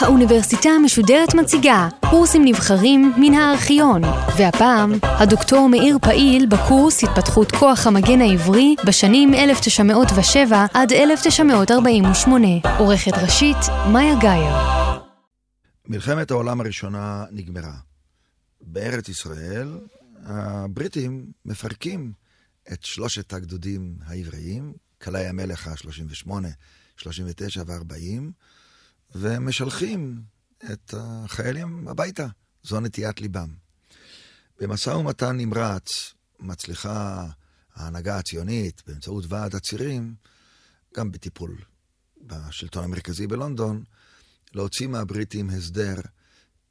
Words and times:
האוניברסיטה 0.00 0.68
המשודרת 0.70 1.34
מציגה 1.34 1.88
קורסים 2.10 2.44
נבחרים 2.44 3.12
מן 3.16 3.34
הארכיון, 3.34 4.02
והפעם 4.38 4.92
הדוקטור 5.02 5.68
מאיר 5.68 5.98
פעיל 6.02 6.46
בקורס 6.46 7.04
התפתחות 7.04 7.52
כוח 7.52 7.86
המגן 7.86 8.20
העברי 8.20 8.74
בשנים 8.86 9.34
1907 9.34 10.66
עד 10.74 10.92
1948. 10.92 12.48
עורכת 12.78 13.12
ראשית, 13.22 13.56
מאיה 13.92 14.14
גאייר. 14.20 14.54
מלחמת 15.88 16.30
העולם 16.30 16.60
הראשונה 16.60 17.24
נגמרה. 17.30 17.74
בארץ 18.60 19.08
ישראל 19.08 19.78
הבריטים 20.24 21.26
מפרקים 21.44 22.21
את 22.72 22.84
שלושת 22.84 23.32
הגדודים 23.32 23.96
העבריים, 24.04 24.74
קלעי 24.98 25.26
המלך 25.26 25.68
ה-38, 25.68 26.30
39 26.96 27.62
ו-40, 27.66 28.22
ומשלחים 29.14 30.22
את 30.72 30.94
החיילים 30.96 31.88
הביתה. 31.88 32.26
זו 32.62 32.80
נטיית 32.80 33.20
ליבם. 33.20 33.54
במשא 34.60 34.90
ומתן 34.90 35.36
נמרץ 35.36 36.14
מצליחה 36.40 37.26
ההנהגה 37.74 38.18
הציונית 38.18 38.82
באמצעות 38.86 39.24
ועד 39.28 39.54
הצירים, 39.54 40.14
גם 40.96 41.12
בטיפול 41.12 41.58
בשלטון 42.22 42.84
המרכזי 42.84 43.26
בלונדון, 43.26 43.84
להוציא 44.54 44.86
מהבריטים 44.86 45.50
הסדר 45.50 45.94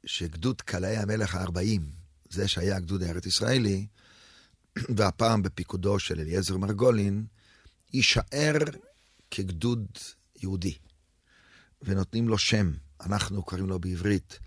שגדוד 0.04 0.60
קלעי 0.60 0.96
המלך 0.96 1.34
ה-40, 1.34 1.80
זה 2.30 2.48
שהיה 2.48 2.76
הגדוד 2.76 3.02
הארץ 3.02 3.26
ישראלי, 3.26 3.86
והפעם 4.76 5.42
בפיקודו 5.42 5.98
של 5.98 6.20
אליעזר 6.20 6.56
מרגולין, 6.56 7.26
יישאר 7.92 8.58
כגדוד 9.30 9.86
יהודי. 10.42 10.78
ונותנים 11.82 12.28
לו 12.28 12.38
שם, 12.38 12.72
אנחנו 13.00 13.42
קוראים 13.42 13.66
לו 13.66 13.78
בעברית 13.78 14.38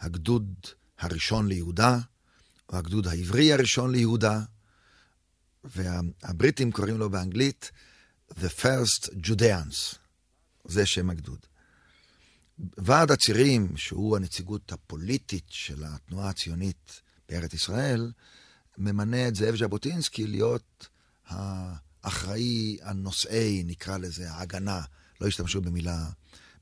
הגדוד 0.00 0.54
הראשון 0.98 1.48
ליהודה, 1.48 1.98
או 2.68 2.76
הגדוד 2.76 3.06
העברי 3.06 3.52
הראשון 3.52 3.92
ליהודה, 3.92 4.40
והבריטים 5.64 6.72
קוראים 6.72 6.98
לו 6.98 7.10
באנגלית 7.10 7.70
The 8.30 8.62
First 8.62 9.08
Judeans, 9.26 9.96
זה 10.64 10.86
שם 10.86 11.10
הגדוד. 11.10 11.46
ועד 12.58 13.10
הצירים, 13.10 13.76
שהוא 13.76 14.16
הנציגות 14.16 14.72
הפוליטית 14.72 15.44
של 15.48 15.84
התנועה 15.84 16.28
הציונית 16.28 17.00
בארץ 17.28 17.54
ישראל, 17.54 18.12
ממנה 18.78 19.28
את 19.28 19.34
זאב 19.34 19.56
ז'בוטינסקי 19.56 20.26
להיות 20.26 20.88
האחראי 21.26 22.78
הנושאי, 22.82 23.62
נקרא 23.66 23.98
לזה, 23.98 24.30
ההגנה, 24.30 24.80
לא 25.20 25.26
השתמשו 25.26 25.60
במילה 25.60 26.10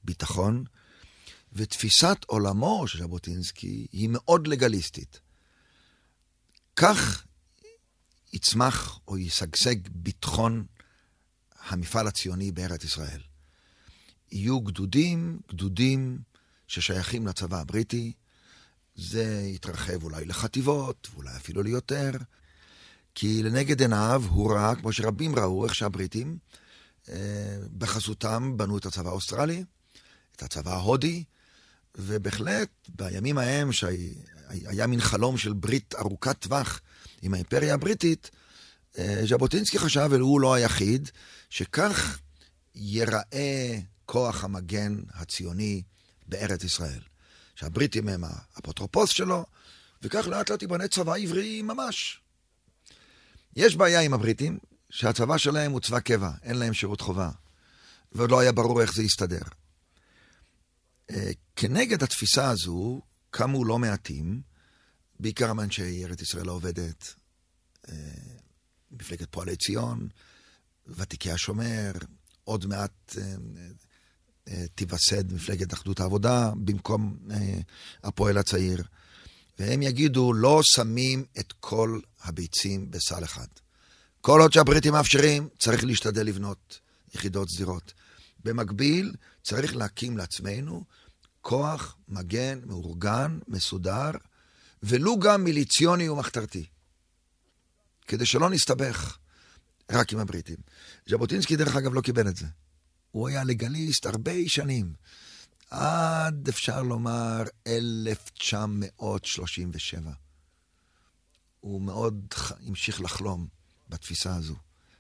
ביטחון, 0.05 0.65
ותפיסת 1.53 2.19
עולמו 2.27 2.89
של 2.89 2.99
ז'בוטינסקי 2.99 3.87
היא 3.93 4.09
מאוד 4.13 4.47
לגליסטית. 4.47 5.21
כך 6.77 7.25
יצמח 8.33 8.99
או 9.09 9.19
ישגשג 9.19 9.75
ביטחון 9.91 10.67
המפעל 11.63 12.07
הציוני 12.07 12.53
בארץ 12.53 12.85
ישראל. 12.85 13.21
יהיו 14.33 14.61
גדודים, 14.61 15.41
גדודים 15.49 16.19
ששייכים 16.69 17.27
לצבא 17.27 17.61
הבריטי, 17.61 18.13
זה 18.95 19.43
יתרחב 19.47 20.03
אולי 20.03 20.25
לחטיבות, 20.25 21.09
ואולי 21.15 21.37
אפילו 21.37 21.63
ליותר, 21.63 22.11
כי 23.15 23.43
לנגד 23.43 23.81
עיניו 23.81 24.23
הוא 24.29 24.53
ראה, 24.53 24.75
כמו 24.75 24.93
שרבים 24.93 25.37
ראו, 25.37 25.65
איך 25.65 25.75
שהבריטים, 25.75 26.39
אה, 27.09 27.59
בחסותם 27.79 28.57
בנו 28.57 28.79
את 28.79 28.87
הצבא 28.87 29.09
האוסטרלי, 29.09 29.65
את 30.37 30.43
הצבא 30.43 30.73
ההודי, 30.73 31.25
ובהחלט 31.95 32.69
בימים 32.89 33.39
ההם, 33.39 33.73
שהיה 33.73 34.87
מין 34.87 35.01
חלום 35.01 35.39
של 35.39 35.53
ברית 35.53 35.95
ארוכת 35.95 36.39
טווח 36.39 36.81
עם 37.23 37.35
האימפריה 37.35 37.75
הבריטית, 37.75 38.31
אה, 38.99 39.23
ז'בוטינסקי 39.29 39.79
חשב, 39.79 40.09
והוא 40.11 40.41
לא 40.41 40.55
היחיד, 40.55 41.11
שכך 41.51 42.19
ייראה 42.75 43.79
כוח 44.07 44.45
המגן 44.45 45.01
הציוני 45.15 45.83
בארץ 46.27 46.65
ישראל. 46.65 47.12
שהבריטים 47.63 48.09
הם 48.09 48.25
האפוטרופוס 48.25 49.11
שלו, 49.11 49.45
וכך 50.03 50.27
לאט 50.27 50.51
לאט 50.51 50.63
ייבנה 50.63 50.89
צבא 50.89 51.15
עברי 51.15 51.63
ממש. 51.63 52.21
יש 53.57 53.77
בעיה 53.77 54.01
עם 54.01 54.15
הבריטים, 54.15 54.59
שהצבא 54.91 55.39
שלהם 55.39 55.73
הוא 55.73 55.81
צבא 55.81 56.01
קבע, 56.01 56.31
אין 56.43 56.57
להם 56.57 56.75
שירות 56.75 57.01
חובה, 57.01 57.31
ועוד 58.13 58.31
לא 58.31 58.41
היה 58.41 58.53
ברור 58.53 58.83
איך 58.83 58.95
זה 58.95 59.03
יסתדר. 59.03 59.43
אה, 61.11 61.31
כנגד 61.57 62.03
התפיסה 62.03 62.51
הזו 62.51 63.01
קמו 63.31 63.65
לא 63.65 63.79
מעטים, 63.79 64.43
בעיקר 65.21 65.53
מאנשי 65.53 66.05
ארץ 66.05 66.23
ישראל 66.23 66.49
העובדת, 66.49 67.15
אה, 67.89 67.95
מפלגת 68.91 69.29
פועלי 69.31 69.57
ציון, 69.57 70.09
ותיקי 70.87 71.31
השומר, 71.31 71.93
עוד 72.45 72.67
מעט 72.67 73.17
אה, 73.19 73.35
תיווסד 74.75 75.33
מפלגת 75.33 75.73
אחדות 75.73 76.01
העבודה 76.01 76.51
במקום 76.57 77.17
הפועל 78.03 78.39
הצעיר. 78.39 78.83
והם 79.59 79.83
יגידו, 79.83 80.33
לא 80.33 80.61
שמים 80.63 81.25
את 81.39 81.53
כל 81.61 82.01
הביצים 82.23 82.91
בסל 82.91 83.25
אחד. 83.25 83.47
כל 84.21 84.41
עוד 84.41 84.53
שהבריטים 84.53 84.93
מאפשרים, 84.93 85.49
צריך 85.59 85.85
להשתדל 85.85 86.27
לבנות 86.27 86.79
יחידות 87.15 87.49
סדירות. 87.51 87.93
במקביל, 88.45 89.15
צריך 89.43 89.77
להקים 89.77 90.19
לעצמנו 90.19 90.85
כוח 91.41 91.97
מגן 92.09 92.61
מאורגן, 92.67 93.39
מסודר, 93.49 94.11
ולו 94.83 95.19
גם 95.19 95.45
מיליציוני 95.45 96.09
ומחתרתי, 96.09 96.67
כדי 98.07 98.27
שלא 98.27 98.51
נסתבך 98.51 99.19
רק 99.93 100.13
עם 100.13 100.19
הבריטים. 100.19 100.57
ז'בוטינסקי, 101.09 101.57
דרך 101.57 101.77
אגב, 101.77 101.95
לא 101.95 102.01
קיבל 102.01 102.29
את 102.29 102.37
זה. 102.37 102.47
הוא 103.13 103.29
היה 103.29 103.45
לגליסט 103.45 104.07
הרבה 104.07 104.33
שנים, 104.47 104.93
עד, 105.71 106.49
אפשר 106.49 106.83
לומר, 106.83 107.43
1937. 107.67 110.13
הוא 111.61 111.83
מאוד 111.83 112.27
המשיך 112.67 113.01
לחלום 113.01 113.47
בתפיסה 113.89 114.37
הזו, 114.37 114.55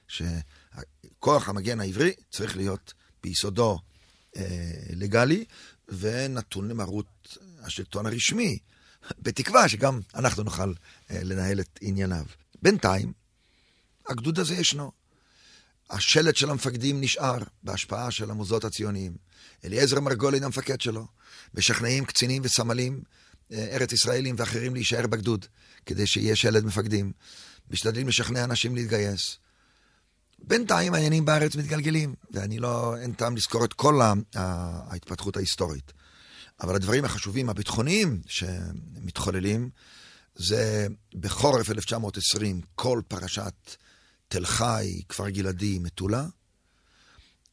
שכוח 0.09 1.49
המגן 1.49 1.81
העברי 1.81 2.13
צריך 2.31 2.57
להיות 2.57 2.93
ביסודו 3.23 3.79
אה, 4.37 4.73
לגלי, 4.91 5.45
ונתון 5.89 6.69
למרות 6.69 7.37
השלטון 7.63 8.07
הרשמי, 8.07 8.59
בתקווה 9.19 9.69
שגם 9.69 10.01
אנחנו 10.15 10.43
נוכל 10.43 10.73
אה, 11.11 11.25
לנהל 11.25 11.61
את 11.61 11.79
ענייניו. 11.81 12.25
בינתיים, 12.63 13.13
הגדוד 14.09 14.39
הזה 14.39 14.55
ישנו. 14.55 15.02
השלט 15.93 16.37
של 16.37 16.51
המפקדים 16.51 17.01
נשאר 17.01 17.39
בהשפעה 17.63 18.11
של 18.11 18.31
המוסדות 18.31 18.65
הציוניים. 18.65 19.17
אליעזר 19.65 20.01
מרגולין 20.01 20.45
המפקד 20.45 20.81
שלו, 20.81 21.07
משכנעים 21.55 22.05
קצינים 22.05 22.43
וסמלים 22.45 23.03
אה, 23.53 23.69
ארץ 23.73 23.93
ישראלים 23.93 24.35
ואחרים 24.39 24.75
להישאר 24.75 25.07
בגדוד, 25.07 25.47
כדי 25.87 26.07
שיהיה 26.07 26.37
שלט 26.37 26.65
מפקדים. 26.65 27.13
משתדלים 27.71 28.09
לשכנע 28.09 28.45
אנשים 28.45 28.75
להתגייס. 28.75 29.39
בינתיים 30.39 30.95
העניינים 30.95 31.25
בארץ 31.25 31.57
מתגלגלים, 31.57 32.15
ואני 32.31 32.59
לא, 32.59 32.97
אין 32.97 33.13
טעם 33.13 33.37
לזכור 33.37 33.65
את 33.65 33.73
כל 33.73 34.01
ההתפתחות 34.35 35.37
ההיסטורית. 35.37 35.93
אבל 36.61 36.75
הדברים 36.75 37.05
החשובים, 37.05 37.49
הביטחוניים 37.49 38.21
שמתחוללים, 38.27 39.71
זה 40.35 40.87
בחורף 41.15 41.71
1920, 41.71 42.61
כל 42.75 43.01
פרשת 43.09 43.77
תל 44.33 44.47
חי, 44.47 45.03
כפר 45.09 45.29
גלעדי, 45.29 45.79
מטולה, 45.79 46.27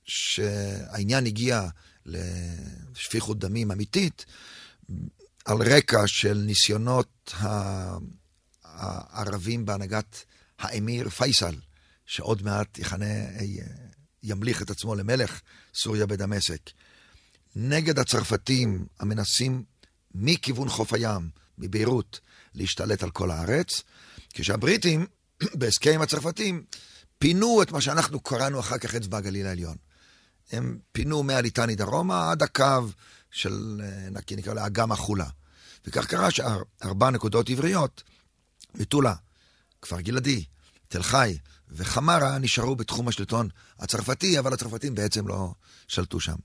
שהעניין 0.03 1.25
הגיע 1.25 1.67
לשפיכות 2.05 3.39
דמים 3.39 3.71
אמיתית, 3.71 4.25
על 5.45 5.57
רקע 5.57 6.03
של 6.07 6.33
ניסיונות 6.45 7.33
הערבים 8.63 9.65
בהנהגת 9.65 10.25
האמיר 10.59 11.09
פייסל, 11.09 11.55
שעוד 12.05 12.43
מעט 12.43 12.79
יכנה, 12.79 13.05
ימליך 14.23 14.61
את 14.61 14.69
עצמו 14.69 14.95
למלך 14.95 15.41
סוריה 15.73 16.05
בדמשק, 16.05 16.69
נגד 17.55 17.99
הצרפתים 17.99 18.85
המנסים 18.99 19.63
מכיוון 20.15 20.69
חוף 20.69 20.93
הים, 20.93 21.29
מביירות, 21.57 22.19
להשתלט 22.55 23.03
על 23.03 23.11
כל 23.11 23.31
הארץ, 23.31 23.83
כשהבריטים, 24.33 25.05
בהסכם 25.59 25.91
עם 25.93 26.01
הצרפתים, 26.01 26.63
פינו 27.17 27.61
את 27.61 27.71
מה 27.71 27.81
שאנחנו 27.81 28.19
קראנו 28.19 28.59
אחר 28.59 28.77
כך 28.77 28.95
אצבע 28.95 29.17
הגליל 29.17 29.47
העליון. 29.47 29.77
הם 30.51 30.79
פינו 30.91 31.23
מהליטני 31.23 31.75
דרומה 31.75 32.31
עד 32.31 32.43
הקו 32.43 32.89
של, 33.31 33.81
נקי 34.11 34.35
נקרא 34.35 34.53
לה, 34.53 34.65
אגם 34.65 34.91
החולה. 34.91 35.27
וכך 35.85 36.05
קרה 36.05 36.31
שארבע 36.31 37.09
נקודות 37.09 37.49
עבריות, 37.49 38.03
מטולה, 38.75 39.13
כפר 39.81 40.01
גלעדי, 40.01 40.45
תל 40.87 41.03
חי 41.03 41.37
וחמרה 41.71 42.37
נשארו 42.37 42.75
בתחום 42.75 43.07
השלטון 43.07 43.49
הצרפתי, 43.79 44.39
אבל 44.39 44.53
הצרפתים 44.53 44.95
בעצם 44.95 45.27
לא 45.27 45.53
שלטו 45.87 46.19
שם, 46.19 46.35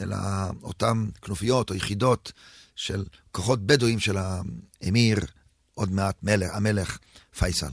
אלא 0.00 0.16
אותם 0.62 1.08
כנופיות 1.22 1.70
או 1.70 1.74
יחידות 1.74 2.32
של 2.76 3.04
כוחות 3.30 3.66
בדואים 3.66 4.00
של 4.00 4.16
האמיר, 4.16 5.18
עוד 5.74 5.92
מעט 5.92 6.22
מלך, 6.22 6.50
המלך 6.52 6.98
פייסל. 7.38 7.70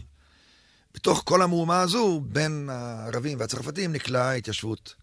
בתוך 0.97 1.21
כל 1.25 1.41
המהומה 1.41 1.81
הזו, 1.81 2.21
בין 2.25 2.69
הערבים 2.71 3.39
והצרפתים 3.39 3.93
נקלעה 3.93 4.33
התיישבות. 4.33 4.95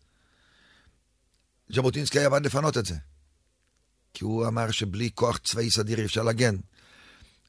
ז'בוטינסקי 1.69 2.19
היה 2.19 2.31
בעד 2.31 2.47
לפנות 2.47 2.79
את 2.79 2.87
זה, 2.87 2.95
כי 4.15 4.25
הוא 4.25 4.47
אמר 4.47 4.71
שבלי 4.71 5.11
כוח 5.15 5.39
צבאי 5.39 5.71
סדיר 5.71 5.99
אי 5.99 6.05
אפשר 6.05 6.23
להגן. 6.23 6.57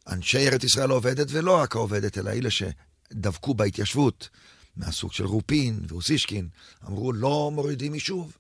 אנשי 0.07 0.37
ארץ 0.37 0.63
ישראל 0.63 0.89
עובדת, 0.89 1.27
ולא 1.29 1.57
רק 1.57 1.75
העובדת, 1.75 2.17
אלא 2.17 2.29
אלה 2.29 2.49
שדבקו 2.51 3.53
בהתיישבות, 3.53 4.29
מהסוג 4.77 5.13
של 5.13 5.25
רופין 5.25 5.79
ואוסישקין, 5.87 6.47
אמרו, 6.87 7.13
לא 7.13 7.51
מורידים 7.53 7.93
יישוב. 7.93 8.37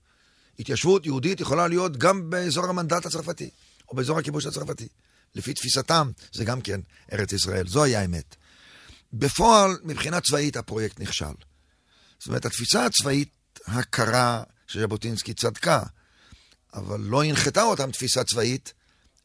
התיישבות 0.59 1.05
יהודית 1.05 1.39
יכולה 1.39 1.67
להיות 1.67 1.97
גם 1.97 2.29
באזור 2.29 2.65
המנדט 2.65 3.05
הצרפתי, 3.05 3.49
או 3.89 3.95
באזור 3.95 4.19
הכיבוש 4.19 4.45
הצרפתי. 4.45 4.87
לפי 5.35 5.53
תפיסתם, 5.53 6.11
זה 6.31 6.45
גם 6.45 6.61
כן 6.61 6.81
ארץ 7.13 7.33
ישראל. 7.33 7.67
זו 7.67 7.83
היה 7.83 8.01
האמת. 8.01 8.35
בפועל, 9.17 9.77
מבחינה 9.83 10.21
צבאית, 10.21 10.57
הפרויקט 10.57 10.99
נכשל. 10.99 11.25
זאת 12.19 12.27
אומרת, 12.27 12.45
התפיסה 12.45 12.85
הצבאית 12.85 13.59
הקרה 13.67 14.43
שז'בוטינסקי 14.67 15.33
צדקה, 15.33 15.83
אבל 16.73 16.99
לא 16.99 17.23
הנחתה 17.23 17.63
אותם 17.63 17.91
תפיסה 17.91 18.23
צבאית, 18.23 18.73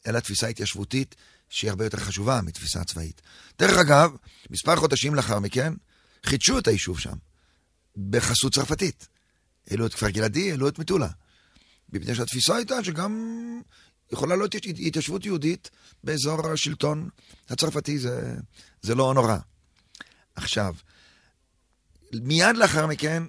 אלא 0.07 0.19
תפיסה 0.19 0.47
התיישבותית 0.47 1.15
שהיא 1.49 1.69
הרבה 1.69 1.85
יותר 1.85 1.99
חשובה 1.99 2.41
מתפיסה 2.41 2.83
צבאית. 2.83 3.21
דרך 3.59 3.77
אגב, 3.77 4.11
מספר 4.49 4.75
חודשים 4.75 5.15
לאחר 5.15 5.39
מכן, 5.39 5.73
חידשו 6.25 6.59
את 6.59 6.67
היישוב 6.67 6.99
שם, 6.99 7.15
בחסות 8.09 8.53
צרפתית. 8.53 9.07
העלו 9.69 9.85
את 9.85 9.93
כפר 9.93 10.09
גלעדי, 10.09 10.51
העלו 10.51 10.67
את 10.67 10.79
מטולה. 10.79 11.09
מפני 11.89 12.15
שהתפיסה 12.15 12.55
הייתה 12.55 12.83
שגם 12.83 13.41
יכולה 14.11 14.35
להיות 14.35 14.55
התיישבות 14.85 15.25
יהודית 15.25 15.69
באזור 16.03 16.47
השלטון 16.47 17.09
הצרפתי, 17.49 17.99
זה, 17.99 18.35
זה 18.81 18.95
לא 18.95 19.13
נורא. 19.13 19.37
עכשיו, 20.41 20.75
מיד 22.13 22.57
לאחר 22.57 22.87
מכן 22.87 23.23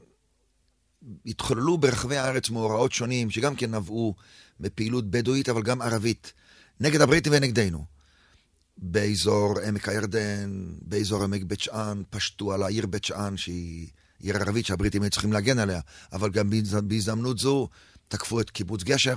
התחוללו 1.27 1.79
ברחבי 1.79 2.17
הארץ 2.17 2.51
מאורעות 2.51 2.93
שונים, 2.93 3.31
שגם 3.31 3.57
כן 3.57 3.75
נבעו 3.75 4.15
בפעילות 4.61 5.11
בדואית, 5.11 5.49
אבל 5.49 5.63
גם 5.63 5.83
ערבית, 5.83 6.33
נגד 6.81 7.01
הבריטים 7.01 7.33
ונגדנו. 7.37 7.85
באזור 8.79 9.61
עמק 9.61 9.89
הירדן, 9.89 10.75
באזור 10.83 11.25
עמק 11.25 11.43
בית 11.43 11.61
שאן, 11.61 12.03
פשטו 12.11 12.53
על 12.53 12.63
העיר 12.63 12.87
בית 12.87 13.05
שאן, 13.05 13.37
שהיא 13.37 13.89
עיר 14.21 14.37
ערבית 14.37 14.67
שהבריטים 14.67 15.03
היו 15.03 15.11
צריכים 15.11 15.33
להגן 15.33 15.59
עליה, 15.59 15.81
אבל 16.13 16.31
גם 16.31 16.51
בהזדמנות 16.85 17.39
זו 17.39 17.69
תקפו 18.09 18.41
את 18.41 18.51
קיבוץ 18.51 18.83
גשר, 18.83 19.15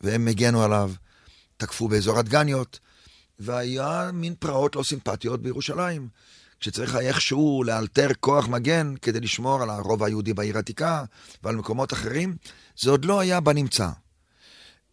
והם 0.00 0.28
הגנו 0.28 0.62
עליו, 0.62 0.92
תקפו 1.56 1.88
באזור 1.88 2.18
הדגניות, 2.18 2.78
והיה 3.38 4.10
מין 4.12 4.34
פרעות 4.38 4.76
לא 4.76 4.82
סימפטיות 4.82 5.42
בירושלים. 5.42 6.08
כשצריך 6.60 6.96
איכשהו 6.96 7.62
לאלתר 7.64 8.08
כוח 8.20 8.48
מגן 8.48 8.94
כדי 9.02 9.20
לשמור 9.20 9.62
על 9.62 9.70
הרוב 9.70 10.02
היהודי 10.02 10.34
בעיר 10.34 10.56
העתיקה 10.56 11.04
ועל 11.42 11.56
מקומות 11.56 11.92
אחרים, 11.92 12.36
זה 12.80 12.90
עוד 12.90 13.04
לא 13.04 13.20
היה 13.20 13.40
בנמצא. 13.40 13.88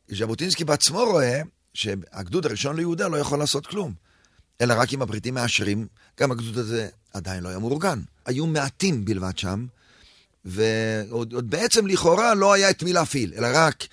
ז'בוטינסקי 0.08 0.64
בעצמו 0.64 1.00
רואה 1.00 1.42
שהגדוד 1.74 2.46
הראשון 2.46 2.76
ליהודה 2.76 3.08
לא 3.08 3.18
יכול 3.18 3.40
לעשות 3.40 3.68
כלום, 3.68 3.94
אלא 4.62 4.74
רק 4.78 4.94
אם 4.94 5.02
הבריטים 5.02 5.34
מאשרים, 5.34 5.88
גם 6.20 6.32
הגדוד 6.32 6.58
הזה 6.58 6.90
עדיין 7.14 7.44
לא 7.44 7.50
היה 7.50 7.60
מאורגן. 7.60 8.02
היו 8.26 8.48
מעטים 8.48 9.06
בלבד 9.06 9.38
שם, 9.38 9.66
ועוד 10.46 11.50
בעצם 11.50 11.88
לכאורה 11.88 12.34
לא 12.34 12.54
היה 12.54 12.70
את 12.70 12.84
מי 12.84 12.94
להפעיל, 12.94 13.34
אלא 13.38 13.48
רק 13.54 13.84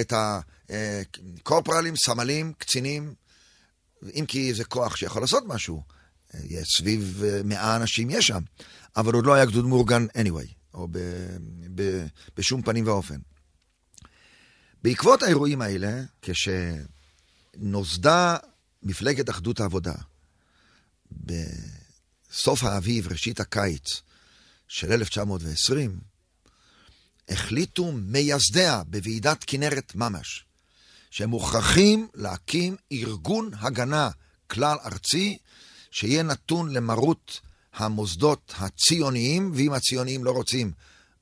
את 0.00 0.12
הקורפרלים, 0.16 1.96
סמלים, 1.96 2.52
קצינים, 2.58 3.14
אם 4.14 4.24
כי 4.28 4.54
זה 4.54 4.64
כוח 4.64 4.96
שיכול 4.96 5.22
לעשות 5.22 5.44
משהו. 5.46 5.95
סביב 6.64 7.22
מאה 7.44 7.76
אנשים 7.76 8.10
יש 8.10 8.26
שם, 8.26 8.42
אבל 8.96 9.14
עוד 9.14 9.26
לא 9.26 9.34
היה 9.34 9.44
גדוד 9.44 9.64
מאורגן 9.64 10.06
anyway, 10.06 10.54
או 10.74 10.88
ב, 10.90 10.98
ב, 11.74 12.06
בשום 12.36 12.62
פנים 12.62 12.86
ואופן. 12.86 13.18
בעקבות 14.82 15.22
האירועים 15.22 15.62
האלה, 15.62 16.02
כשנוסדה 17.54 18.36
מפלגת 18.82 19.30
אחדות 19.30 19.60
העבודה, 19.60 19.94
בסוף 21.12 22.64
האביב, 22.64 23.08
ראשית 23.08 23.40
הקיץ 23.40 24.02
של 24.68 24.92
1920, 24.92 26.00
החליטו 27.28 27.92
מייסדיה 27.92 28.82
בוועידת 28.86 29.44
כנרת 29.46 29.94
ממש, 29.94 30.44
שהם 31.10 31.30
מוכרחים 31.30 32.08
להקים 32.14 32.76
ארגון 32.92 33.50
הגנה 33.60 34.10
כלל 34.46 34.76
ארצי 34.84 35.38
שיהיה 35.90 36.22
נתון 36.22 36.72
למרות 36.72 37.40
המוסדות 37.74 38.54
הציוניים, 38.58 39.52
ואם 39.54 39.72
הציוניים 39.72 40.24
לא 40.24 40.30
רוצים, 40.30 40.72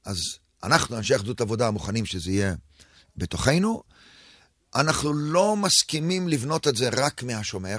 אז 0.05 0.17
אנחנו, 0.63 0.97
אנשי 0.97 1.17
אחדות 1.17 1.41
עבודה, 1.41 1.71
מוכנים 1.71 2.07
שזה 2.07 2.31
יהיה 2.31 2.55
בתוכנו. 3.17 3.83
אנחנו 4.75 5.13
לא 5.13 5.57
מסכימים 5.57 6.29
לבנות 6.29 6.69
את 6.69 6.77
זה 6.77 6.89
רק 6.93 7.23
מהשומר. 7.23 7.77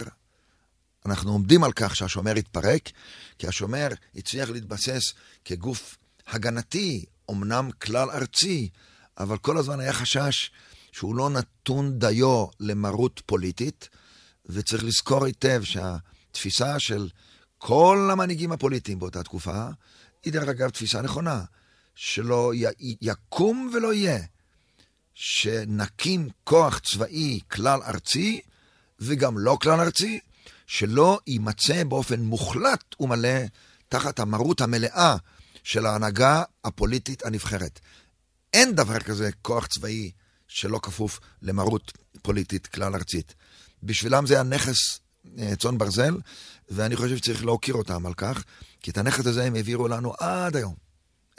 אנחנו 1.05 1.31
עומדים 1.31 1.63
על 1.63 1.71
כך 1.71 1.95
שהשומר 1.95 2.37
יתפרק, 2.37 2.89
כי 3.37 3.47
השומר 3.47 3.87
הצליח 4.15 4.49
להתבסס 4.49 5.13
כגוף 5.45 5.97
הגנתי, 6.27 7.05
אמנם 7.31 7.69
כלל 7.71 8.09
ארצי, 8.09 8.69
אבל 9.17 9.37
כל 9.37 9.57
הזמן 9.57 9.79
היה 9.79 9.93
חשש 9.93 10.51
שהוא 10.91 11.15
לא 11.15 11.29
נתון 11.29 11.99
דיו 11.99 12.45
למרות 12.59 13.21
פוליטית, 13.25 13.89
וצריך 14.45 14.83
לזכור 14.83 15.25
היטב 15.25 15.63
שה... 15.63 15.95
התפיסה 16.35 16.79
של 16.79 17.09
כל 17.57 18.09
המנהיגים 18.11 18.51
הפוליטיים 18.51 18.99
באותה 18.99 19.23
תקופה, 19.23 19.67
היא 20.23 20.33
דרך 20.33 20.49
אגב 20.49 20.69
תפיסה 20.69 21.01
נכונה, 21.01 21.43
שלא 21.95 22.53
י, 22.53 22.65
יקום 23.01 23.71
ולא 23.73 23.93
יהיה 23.93 24.19
שנקים 25.13 26.29
כוח 26.43 26.79
צבאי 26.79 27.39
כלל 27.51 27.79
ארצי, 27.83 28.41
וגם 28.99 29.37
לא 29.37 29.57
כלל 29.61 29.79
ארצי, 29.79 30.19
שלא 30.67 31.19
יימצא 31.27 31.83
באופן 31.83 32.19
מוחלט 32.19 32.95
ומלא 32.99 33.39
תחת 33.89 34.19
המרות 34.19 34.61
המלאה 34.61 35.15
של 35.63 35.85
ההנהגה 35.85 36.43
הפוליטית 36.63 37.25
הנבחרת. 37.25 37.79
אין 38.53 38.75
דבר 38.75 38.99
כזה 38.99 39.29
כוח 39.41 39.67
צבאי 39.67 40.11
שלא 40.47 40.79
כפוף 40.83 41.19
למרות 41.41 41.91
פוליטית 42.21 42.67
כלל 42.67 42.95
ארצית. 42.95 43.35
בשבילם 43.83 44.25
זה 44.25 44.39
הנכס 44.39 44.99
צאן 45.59 45.77
ברזל, 45.77 46.17
ואני 46.69 46.95
חושב 46.95 47.17
שצריך 47.17 47.45
להוקיר 47.45 47.75
אותם 47.75 48.05
על 48.05 48.13
כך, 48.13 48.43
כי 48.79 48.91
את 48.91 48.97
הנכד 48.97 49.27
הזה 49.27 49.43
הם 49.43 49.55
העבירו 49.55 49.87
לנו 49.87 50.13
עד 50.19 50.55
היום, 50.55 50.75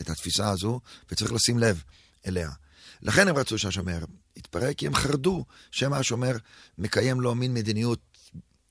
את 0.00 0.10
התפיסה 0.10 0.50
הזו, 0.50 0.80
וצריך 1.10 1.32
לשים 1.32 1.58
לב 1.58 1.82
אליה. 2.26 2.50
לכן 3.02 3.28
הם 3.28 3.36
רצו 3.36 3.58
שהשומר 3.58 4.04
יתפרק, 4.36 4.78
כי 4.78 4.86
הם 4.86 4.94
חרדו 4.94 5.44
שמא 5.70 5.96
השומר 5.96 6.36
מקיים 6.78 7.20
לו 7.20 7.34
מין 7.34 7.54
מדיניות 7.54 8.00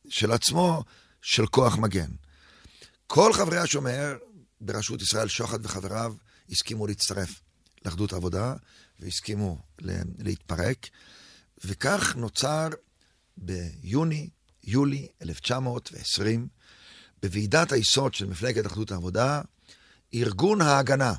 של 0.10 0.32
עצמו, 0.32 0.84
של 1.22 1.48
כוח 1.48 1.78
מגן. 1.78 2.10
כל 3.08 3.34
חברי 3.34 3.58
השומר, 3.58 4.18
בראשות 4.62 5.02
ישראל 5.02 5.28
שוחט 5.28 5.60
וחבריו, 5.64 6.16
הסכימו 6.50 6.88
להצטרף 6.88 7.42
לאחדות 7.86 8.14
העבודה, 8.14 8.54
והסכימו 9.00 9.58
להתפרק, 10.20 10.88
וכך 11.66 12.16
נוצר 12.16 12.70
ביוני 13.38 14.30
יולי 14.66 15.08
1920, 15.22 16.48
בוועידת 17.24 17.72
היסוד 17.72 18.14
של 18.14 18.26
מפלגת 18.26 18.66
אחדות 18.66 18.92
העבודה, 18.92 19.42
ארגון 20.14 20.62
ההגנה. 20.62 21.14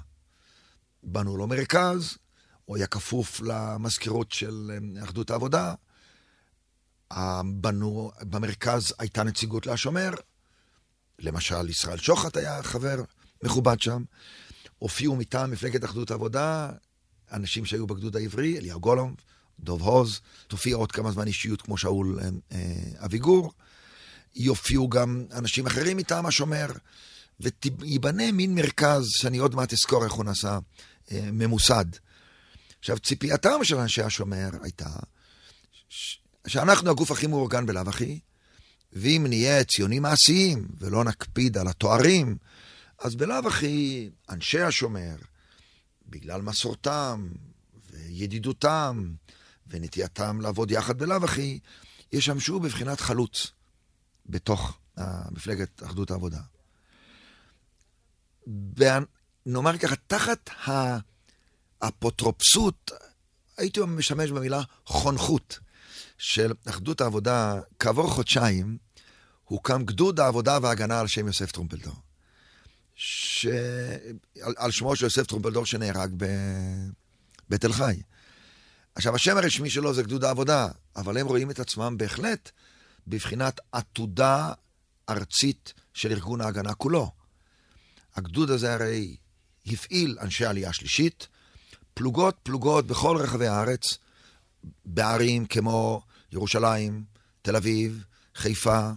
בנו 1.03 1.37
לו 1.37 1.47
מרכז, 1.47 2.19
הוא 2.65 2.77
היה 2.77 2.87
כפוף 2.87 3.41
למזכירות 3.41 4.33
של 4.33 4.71
אה, 4.97 5.05
אחדות 5.05 5.31
העבודה. 5.31 5.75
בנו, 7.45 8.11
במרכז 8.23 8.95
הייתה 8.99 9.23
נציגות 9.23 9.67
להשומר, 9.67 10.11
למשל 11.19 11.69
ישראל 11.69 11.99
שוחט 11.99 12.37
היה 12.37 12.63
חבר 12.63 12.97
מכובד 13.43 13.81
שם. 13.81 14.03
הופיעו 14.79 15.17
מטעם 15.17 15.51
מפלגת 15.51 15.85
אחדות 15.85 16.11
העבודה 16.11 16.71
אנשים 17.33 17.65
שהיו 17.65 17.87
בגדוד 17.87 18.17
העברי, 18.17 18.59
אליהו 18.59 18.81
גולום, 18.81 19.15
דוב 19.61 19.83
הוז, 19.83 20.21
תופיע 20.49 20.77
עוד 20.77 20.93
כמה 20.93 21.11
זמן 21.13 21.27
אישיות 21.27 21.63
כמו 21.63 21.79
שאול 21.79 22.19
אה, 22.23 22.29
אה, 22.53 23.05
אביגור, 23.05 23.53
יופיעו 24.35 24.89
גם 24.89 25.25
אנשים 25.33 25.67
אחרים 25.67 25.97
מטעם 25.97 26.27
השומר, 26.27 26.67
וייבנה 27.41 28.33
מין 28.33 28.55
מרכז, 28.55 29.09
שאני 29.09 29.39
עוד 29.39 29.55
מעט 29.55 29.73
אזכור 29.73 30.05
איך 30.05 30.13
הוא 30.13 30.25
נעשה, 30.25 30.59
אה, 31.13 31.29
ממוסד. 31.33 31.85
עכשיו, 32.79 32.99
ציפייתם 32.99 33.65
של 33.65 33.77
אנשי 33.77 34.03
השומר 34.03 34.49
הייתה 34.63 34.89
שאנחנו 36.47 36.91
הגוף 36.91 37.11
הכי 37.11 37.27
מאורגן 37.27 37.67
בלאו 37.67 37.89
הכי, 37.89 38.21
ואם 38.93 39.27
נהיה 39.29 39.65
ציונים 39.65 40.03
מעשיים 40.03 40.69
ולא 40.79 41.05
נקפיד 41.05 41.59
על 41.59 41.69
התוארים, 41.69 42.37
אז 42.99 43.15
בלאו 43.15 43.49
הכי 43.49 44.11
אנשי 44.31 44.61
השומר, 44.61 45.17
בגלל 46.09 46.43
מסורתם 46.43 47.29
וידידותם 47.91 49.11
ונטייתם 49.69 50.41
לעבוד 50.41 50.71
יחד 50.71 50.99
בלאו 50.99 51.25
הכי, 51.25 51.59
ישמשו 52.13 52.61
בבחינת 52.61 53.01
חלוץ 53.01 53.53
בתוך 54.27 54.79
מפלגת 55.31 55.83
אחדות 55.83 56.11
העבודה. 56.11 56.41
נאמר 59.47 59.79
ככה, 59.79 59.97
תחת 60.07 60.51
האפוטרופסות, 61.81 62.91
הייתי 63.57 63.81
משמש 63.87 64.31
במילה 64.31 64.63
חונכות 64.87 65.59
של 66.19 66.53
אחדות 66.69 67.01
העבודה, 67.01 67.61
כעבור 67.79 68.11
חודשיים 68.11 68.79
הוקם 69.45 69.85
גדוד 69.85 70.21
העבודה 70.21 70.59
וההגנה 70.63 71.01
על 71.01 71.07
שם 71.07 71.27
יוסף 71.27 71.53
טרומפלדור. 71.53 71.95
ש... 72.95 73.47
על, 74.43 74.55
על 74.57 74.71
שמו 74.71 74.97
של 74.97 75.05
יוסף 75.05 75.27
טרומפלדור 75.27 75.67
שנהרג 75.67 76.15
ב... 76.17 76.27
בתל 77.49 77.73
חי. 77.73 78.01
עכשיו, 78.97 79.15
השם 79.15 79.37
הרשמי 79.37 79.71
שלו 79.71 79.95
זה 79.95 80.03
גדוד 80.03 80.25
העבודה, 80.25 80.69
אבל 80.97 81.19
הם 81.19 81.27
רואים 81.27 81.51
את 81.51 81.61
עצמם 81.61 81.95
בהחלט 81.99 82.51
בבחינת 83.07 83.61
עתודה 83.73 84.53
ארצית 85.09 85.75
של 85.95 86.13
ארגון 86.13 86.41
ההגנה 86.41 86.75
כולו. 86.75 87.11
הגדוד 88.15 88.51
הזה 88.51 88.75
הרי 88.75 89.17
הפעיל 89.67 90.19
אנשי 90.21 90.45
עלייה 90.45 90.73
שלישית, 90.73 91.29
פלוגות 91.95 92.37
פלוגות 92.43 92.87
בכל 92.87 93.17
רחבי 93.17 93.47
הארץ, 93.47 93.99
בערים 94.85 95.47
כמו 95.47 96.03
ירושלים, 96.33 97.05
תל 97.43 97.57
אביב, 97.57 98.05
חיפה, 98.35 98.91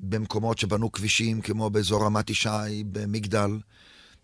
במקומות 0.00 0.58
שבנו 0.58 0.92
כבישים 0.92 1.40
כמו 1.40 1.70
באזור 1.70 2.04
רמת 2.04 2.30
ישי, 2.30 2.84
במגדל, 2.92 3.50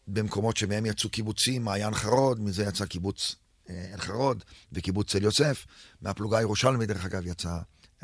במקומות 0.09 0.56
שמהם 0.56 0.87
יצאו 0.87 1.11
קיבוצים, 1.11 1.64
מעיין 1.64 1.94
חרוד, 1.94 2.40
מזה 2.40 2.64
יצא 2.64 2.87
קיבוץ 2.87 3.37
אל 3.71 3.75
אה, 3.75 3.99
חרוד 3.99 4.44
וקיבוץ 4.73 5.11
צל 5.11 5.23
יוסף, 5.23 5.66
מהפלוגה 6.02 6.38
הירושלמית 6.38 6.88
דרך 6.88 7.04
אגב 7.04 7.26
יצא 7.26 7.59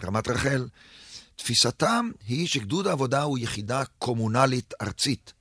רמת 0.04 0.28
רחל. 0.28 0.68
תפיסתם 1.36 2.10
היא 2.26 2.48
שגדוד 2.48 2.86
העבודה 2.86 3.22
הוא 3.22 3.38
יחידה 3.38 3.82
קומונלית 3.98 4.74
ארצית. 4.82 5.32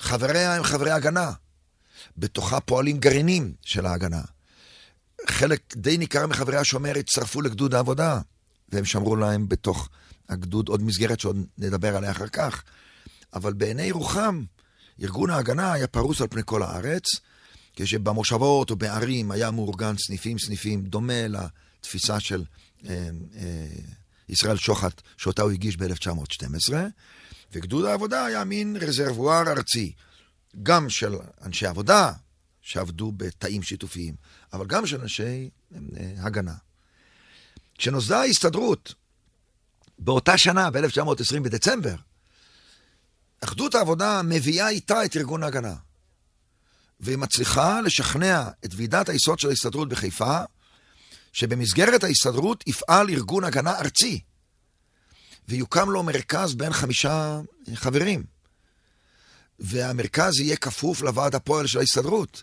חבריה 0.00 0.56
הם 0.56 0.62
חברי 0.62 0.90
הגנה. 0.90 1.32
בתוכה 2.16 2.60
פועלים 2.60 2.98
גרעינים 2.98 3.54
של 3.62 3.86
ההגנה. 3.86 4.22
חלק 5.28 5.76
די 5.76 5.98
ניכר 5.98 6.26
מחברי 6.26 6.56
השומר 6.56 6.98
הצטרפו 6.98 7.40
לגדוד 7.40 7.74
העבודה, 7.74 8.20
והם 8.68 8.84
שמרו 8.84 9.16
להם 9.16 9.48
בתוך 9.48 9.88
הגדוד 10.28 10.68
עוד 10.68 10.82
מסגרת 10.82 11.20
שעוד 11.20 11.46
נדבר 11.58 11.96
עליה 11.96 12.10
אחר 12.10 12.28
כך. 12.28 12.62
אבל 13.34 13.52
בעיני 13.52 13.92
רוחם, 13.92 14.42
ארגון 15.02 15.30
ההגנה 15.30 15.72
היה 15.72 15.86
פרוס 15.86 16.20
על 16.20 16.26
פני 16.30 16.42
כל 16.44 16.62
הארץ, 16.62 17.04
כשבמושבות 17.76 18.70
או 18.70 18.76
בערים 18.76 19.30
היה 19.30 19.50
מאורגן 19.50 19.94
סניפים 19.98 20.38
סניפים, 20.38 20.82
דומה 20.82 21.28
לתפיסה 21.28 22.20
של 22.20 22.44
אה, 22.88 23.08
אה, 23.36 23.66
ישראל 24.28 24.56
שוחט, 24.56 25.02
שאותה 25.16 25.42
הוא 25.42 25.50
הגיש 25.50 25.76
ב-1912, 25.76 26.72
וגדוד 27.52 27.84
העבודה 27.84 28.24
היה 28.24 28.44
מין 28.44 28.76
רזרבואר 28.80 29.48
ארצי, 29.48 29.92
גם 30.62 30.90
של 30.90 31.14
אנשי 31.42 31.66
עבודה, 31.66 32.12
שעבדו 32.62 33.12
בתאים 33.16 33.62
שיתופיים, 33.62 34.14
אבל 34.52 34.66
גם 34.66 34.86
של 34.86 35.00
אנשי 35.00 35.50
אה, 35.74 35.78
הגנה. 36.18 36.54
כשנוסדה 37.78 38.20
ההסתדרות, 38.20 38.94
באותה 39.98 40.38
שנה, 40.38 40.70
ב-1920 40.70 41.40
בדצמבר, 41.42 41.94
אחדות 43.44 43.74
העבודה 43.74 44.20
מביאה 44.24 44.68
איתה 44.68 45.04
את 45.04 45.16
ארגון 45.16 45.42
ההגנה. 45.42 45.74
והיא 47.02 47.18
מצליחה 47.18 47.80
לשכנע 47.80 48.48
את 48.64 48.70
ועידת 48.76 49.08
היסוד 49.08 49.38
של 49.38 49.48
ההסתדרות 49.48 49.88
בחיפה, 49.88 50.38
שבמסגרת 51.32 52.04
ההסתדרות 52.04 52.64
יפעל 52.66 53.10
ארגון 53.10 53.44
הגנה 53.44 53.78
ארצי, 53.78 54.20
ויוקם 55.48 55.90
לו 55.90 56.02
מרכז 56.02 56.54
בין 56.54 56.72
חמישה 56.72 57.40
חברים. 57.74 58.24
והמרכז 59.58 60.40
יהיה 60.40 60.56
כפוף 60.56 61.02
לוועד 61.02 61.34
הפועל 61.34 61.66
של 61.66 61.78
ההסתדרות. 61.78 62.42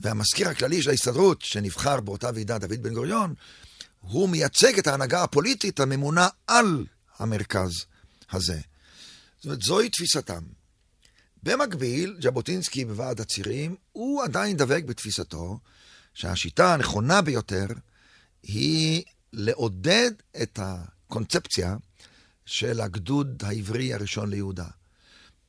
והמזכיר 0.00 0.48
הכללי 0.48 0.82
של 0.82 0.90
ההסתדרות, 0.90 1.42
שנבחר 1.42 2.00
באותה 2.00 2.30
ועידה, 2.34 2.58
דוד 2.58 2.82
בן 2.82 2.94
גוריון, 2.94 3.34
הוא 4.00 4.28
מייצג 4.28 4.78
את 4.78 4.86
ההנהגה 4.86 5.22
הפוליטית 5.22 5.80
הממונה 5.80 6.28
על 6.46 6.86
המרכז 7.18 7.70
הזה. 8.30 8.60
זאת 9.36 9.44
אומרת, 9.44 9.62
זוהי 9.62 9.88
תפיסתם. 9.88 10.42
במקביל, 11.42 12.16
ז'בוטינסקי 12.22 12.84
בוועד 12.84 13.20
הצירים, 13.20 13.76
הוא 13.92 14.24
עדיין 14.24 14.56
דבק 14.56 14.84
בתפיסתו 14.84 15.58
שהשיטה 16.14 16.74
הנכונה 16.74 17.22
ביותר 17.22 17.66
היא 18.42 19.02
לעודד 19.32 20.10
את 20.42 20.58
הקונספציה 20.62 21.76
של 22.46 22.80
הגדוד 22.80 23.42
העברי 23.46 23.94
הראשון 23.94 24.30
ליהודה. 24.30 24.66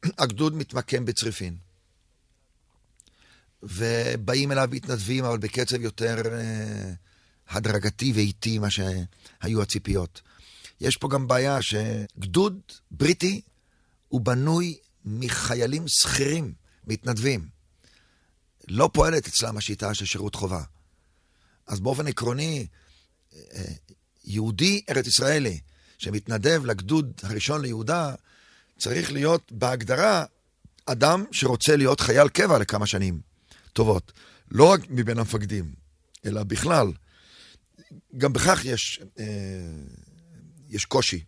הגדוד 0.03 0.55
מתמקם 0.55 1.05
בצריפין. 1.05 1.58
ובאים 3.63 4.51
אליו 4.51 4.69
מתנדבים, 4.72 5.25
אבל 5.25 5.38
בקצב 5.38 5.81
יותר 5.81 6.22
אה, 6.34 6.93
הדרגתי 7.50 8.12
ואיטי 8.15 8.60
ממה 8.60 8.67
שהיו 8.69 9.62
הציפיות. 9.62 10.22
יש 10.81 10.98
פה 10.98 11.10
גם 11.10 11.27
בעיה 11.27 11.62
שגדוד 11.62 12.60
בריטי 12.91 13.41
הוא 14.08 14.22
בנוי 14.22 14.77
מחיילים 15.10 15.88
שכירים, 15.88 16.54
מתנדבים. 16.88 17.48
לא 18.68 18.89
פועלת 18.94 19.28
אצלם 19.28 19.58
השיטה 19.58 19.94
של 19.94 20.06
שירות 20.06 20.36
חובה. 20.36 20.63
אז 21.68 21.80
באופן 21.80 22.08
עקרוני, 22.08 22.68
אה, 23.34 23.63
יהודי 24.25 24.82
ארץ 24.89 25.08
ישראלי 25.08 25.60
שמתנדב 25.98 26.66
לגדוד 26.66 27.12
הראשון 27.24 27.62
ליהודה, 27.62 28.16
צריך 28.80 29.12
להיות 29.12 29.51
בהגדרה 29.51 30.25
אדם 30.86 31.25
שרוצה 31.32 31.75
להיות 31.75 32.00
חייל 32.00 32.30
קבע 32.30 32.58
לכמה 32.58 32.88
שנים 32.88 33.22
טובות. 33.74 34.12
לא 34.51 34.72
רק 34.72 34.82
מבין 34.89 35.18
המפקדים, 35.20 35.74
אלא 36.25 36.44
בכלל. 36.44 36.92
גם 38.18 38.34
בכך 38.34 38.66
יש, 38.66 39.01
אה, 39.20 39.25
יש 40.70 40.86
קושי. 40.86 41.24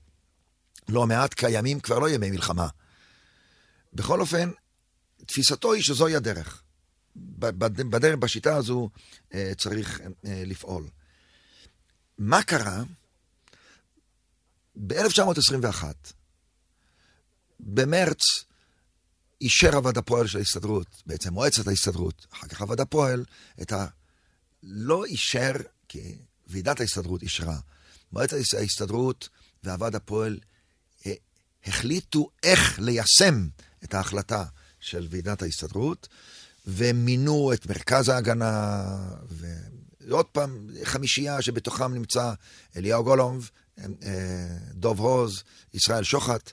לא 0.90 1.08
מעט 1.08 1.34
קיימים 1.34 1.80
כבר 1.80 2.00
לא 2.00 2.10
ימי 2.10 2.32
מלחמה. 2.32 2.68
בכל 3.94 4.22
אופן, 4.22 4.52
תפיסתו 5.26 5.74
היא 5.74 5.84
שזוהי 5.84 6.16
הדרך. 6.16 6.64
בדרך, 7.16 8.16
בשיטה 8.20 8.56
הזו 8.56 8.90
אה, 9.34 9.52
צריך 9.58 10.02
אה, 10.26 10.44
לפעול. 10.46 10.88
מה 12.18 12.44
קרה? 12.44 12.84
ב-1921, 14.76 15.84
במרץ, 17.60 18.22
אישר 19.42 19.76
הוועד 19.76 19.98
הפועל 19.98 20.28
של 20.28 20.38
ההסתדרות, 20.38 20.88
בעצם 21.06 21.34
מועצת 21.34 21.68
ההסתדרות, 21.68 22.26
אחר 22.34 22.48
כך 22.48 22.62
הוועד 22.62 22.80
הפועל, 22.82 23.26
את 23.62 23.72
ה... 23.72 23.88
לא 24.64 25.06
אישר, 25.06 25.52
כי 25.88 26.18
ועידת 26.48 26.80
ההסתדרות 26.80 27.22
אישרה. 27.22 27.60
מועצת 28.12 28.38
ההסתדרות 28.58 29.30
והוועד 29.64 29.96
הפועל 29.96 30.40
אה, 31.06 31.14
החליטו 31.66 32.30
איך 32.44 32.80
ליישם 32.80 33.48
את 33.84 33.94
ההחלטה 33.94 34.44
של 34.80 35.08
ועידת 35.10 35.42
ההסתדרות, 35.42 36.08
ומינו 36.68 37.54
את 37.54 37.66
מרכז 37.66 38.10
ההגנה, 38.10 38.84
ועוד 40.02 40.26
פעם, 40.26 40.70
חמישייה 40.84 41.42
שבתוכם 41.42 41.94
נמצא 41.94 42.34
אליהו 42.76 43.04
גולומב, 43.04 43.44
אה, 43.80 44.58
דוב 44.74 45.00
רוז, 45.00 45.44
ישראל 45.74 46.04
שוחט. 46.04 46.52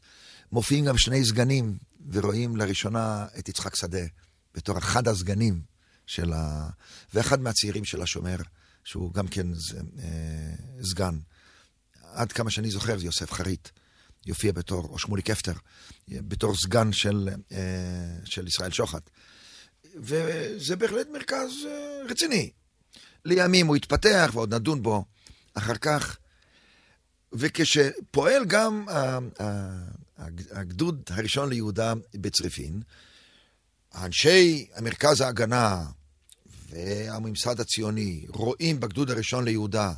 מופיעים 0.52 0.84
גם 0.84 0.98
שני 0.98 1.24
סגנים, 1.24 1.78
ורואים 2.12 2.56
לראשונה 2.56 3.26
את 3.38 3.48
יצחק 3.48 3.74
שדה 3.74 4.06
בתור 4.54 4.78
אחד 4.78 5.08
הסגנים 5.08 5.60
של 6.06 6.32
ה... 6.32 6.68
ואחד 7.14 7.40
מהצעירים 7.40 7.84
של 7.84 8.02
השומר, 8.02 8.36
שהוא 8.84 9.12
גם 9.12 9.28
כן 9.28 9.46
אה, 9.98 10.82
סגן. 10.82 11.18
עד 12.02 12.32
כמה 12.32 12.50
שאני 12.50 12.70
זוכר, 12.70 12.98
זה 12.98 13.04
יוסף 13.04 13.32
חריט. 13.32 13.68
יופיע 14.26 14.52
בתור, 14.52 14.84
או 14.84 14.98
שמולי 14.98 15.22
קפטר, 15.22 15.52
בתור 16.08 16.56
סגן 16.56 16.92
של, 16.92 17.28
אה, 17.52 17.58
של 18.24 18.46
ישראל 18.46 18.70
שוחט. 18.70 19.10
וזה 19.96 20.76
בהחלט 20.76 21.06
מרכז 21.12 21.50
אה, 21.66 22.10
רציני. 22.10 22.50
לימים 23.24 23.66
הוא 23.66 23.76
התפתח, 23.76 24.30
ועוד 24.34 24.54
נדון 24.54 24.82
בו 24.82 25.04
אחר 25.54 25.74
כך. 25.74 26.16
וכשפועל 27.32 28.44
גם 28.44 28.86
הגדוד 30.50 31.02
הראשון 31.10 31.48
ליהודה 31.48 31.92
בצריפין, 32.14 32.82
אנשי 33.94 34.66
מרכז 34.80 35.20
ההגנה 35.20 35.84
והממסד 36.70 37.60
הציוני 37.60 38.26
רואים 38.28 38.80
בגדוד 38.80 39.10
הראשון 39.10 39.44
ליהודה, 39.44 39.92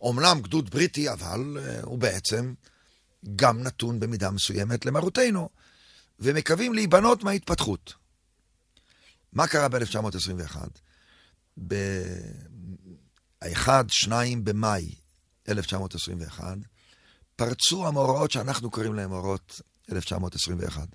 אומנם 0.00 0.40
גדוד 0.42 0.70
בריטי, 0.70 1.10
אבל 1.10 1.56
אה, 1.60 1.80
הוא 1.82 1.98
בעצם 1.98 2.54
גם 3.36 3.62
נתון 3.62 4.00
במידה 4.00 4.30
מסוימת 4.30 4.86
למרותנו. 4.86 5.48
ומקווים 6.20 6.74
להיבנות 6.74 7.22
מההתפתחות. 7.22 7.94
מה 9.32 9.46
קרה 9.46 9.68
ב-1921? 9.68 10.56
ב-1-2 11.68 14.10
במאי 14.44 14.94
1921 15.48 16.58
פרצו 17.36 17.86
המאורעות 17.86 18.30
שאנחנו 18.30 18.70
קוראים 18.70 18.94
להם 18.94 19.10
מאורעות 19.10 19.60
1921. 19.92 20.88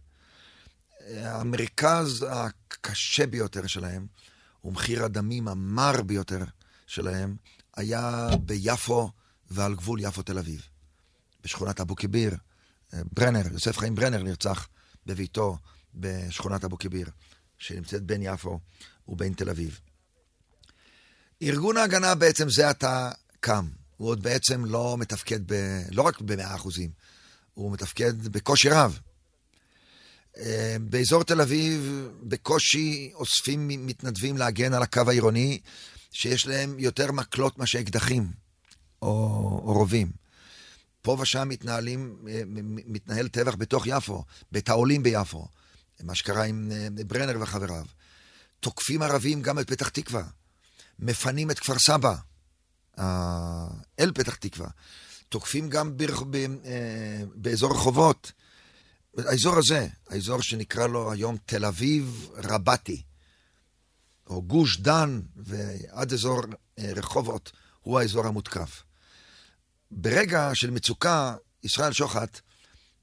המרכז 1.16 2.26
הקשה 2.30 3.28
ביותר 3.28 3.68
שלהם, 3.68 4.08
ומחיר 4.64 5.04
הדמים 5.04 5.48
המר 5.48 6.02
ביותר 6.02 6.44
שלהם, 6.88 7.36
היה 7.76 8.28
ביפו 8.46 9.12
ועל 9.52 9.76
גבול 9.76 10.00
יפו-תל 10.02 10.38
אביב. 10.38 10.73
בשכונת 11.44 11.80
אבו 11.80 11.96
כביר, 11.96 12.36
ברנר, 12.94 13.42
יוסף 13.52 13.78
חיים 13.78 13.96
ברנר 13.96 14.24
נרצח 14.24 14.68
בביתו 15.06 15.58
בשכונת 15.96 16.64
אבו 16.64 16.78
כביר, 16.78 17.10
שנמצאת 17.58 18.04
בין 18.04 18.22
יפו 18.22 18.60
ובין 19.08 19.34
תל 19.34 19.50
אביב. 19.50 19.80
ארגון 21.44 21.78
ההגנה 21.78 22.16
בעצם 22.16 22.50
זה 22.50 22.70
עתה 22.70 23.12
קם. 23.40 23.68
הוא 23.98 24.10
עוד 24.10 24.24
בעצם 24.24 24.66
לא 24.66 24.96
מתפקד, 25.00 25.40
ב, 25.46 25.82
לא 25.92 26.02
רק 26.02 26.22
במאה 26.22 26.56
אחוזים, 26.56 26.90
הוא 27.54 27.72
מתפקד 27.72 28.28
בקושי 28.28 28.70
רב. 28.70 29.00
אה, 30.38 30.76
באזור 30.82 31.24
תל 31.24 31.42
אביב 31.42 32.08
בקושי 32.24 33.12
אוספים 33.14 33.68
מתנדבים 33.68 34.38
להגן 34.38 34.74
על 34.74 34.84
הקו 34.84 35.02
העירוני, 35.08 35.60
שיש 36.12 36.48
להם 36.48 36.80
יותר 36.80 37.12
מקלות 37.12 37.58
מאשר 37.58 37.80
אקדחים 37.80 38.32
או, 39.02 39.08
או 39.66 39.74
רובים. 39.74 40.23
פה 41.04 41.18
ושם 41.22 41.50
מתנהלים, 41.50 42.18
אה, 42.28 42.42
מתנהל 42.86 43.28
טבח 43.28 43.56
בתוך 43.56 43.88
יפו, 43.88 44.24
בית 44.52 44.70
העולים 44.70 45.04
ביפו, 45.04 45.48
מה 46.04 46.16
שקרה 46.16 46.44
עם 46.44 46.72
אה, 46.72 46.88
ברנר 47.08 47.42
וחבריו. 47.42 47.86
תוקפים 48.60 49.02
ערבים 49.02 49.42
גם 49.42 49.60
את 49.60 49.70
פתח 49.70 49.90
תקווה, 49.90 50.24
מפנים 51.00 51.52
את 51.52 51.60
כפר 51.60 51.80
סבא. 51.80 52.16
אל 54.00 54.12
פתח 54.14 54.36
תקווה. 54.36 54.68
תוקפים 55.30 55.70
גם 55.70 55.98
ב, 55.98 56.04
ב, 56.30 56.36
אה, 56.36 57.24
באזור 57.36 57.72
רחובות. 57.72 58.32
האזור 59.18 59.58
הזה, 59.58 59.88
האזור 60.10 60.42
שנקרא 60.42 60.88
לו 60.88 61.12
היום 61.12 61.38
תל 61.46 61.66
אביב 61.66 62.30
רבתי, 62.36 63.04
או 64.28 64.42
גוש 64.42 64.80
דן 64.80 65.22
ועד 65.36 66.14
אזור 66.14 66.42
אה, 66.80 66.92
רחובות, 66.96 67.52
הוא 67.82 68.00
האזור 68.00 68.26
המותקף. 68.26 68.84
ברגע 69.96 70.50
של 70.54 70.70
מצוקה, 70.72 71.36
ישראל 71.64 71.94
שוחט 71.94 72.40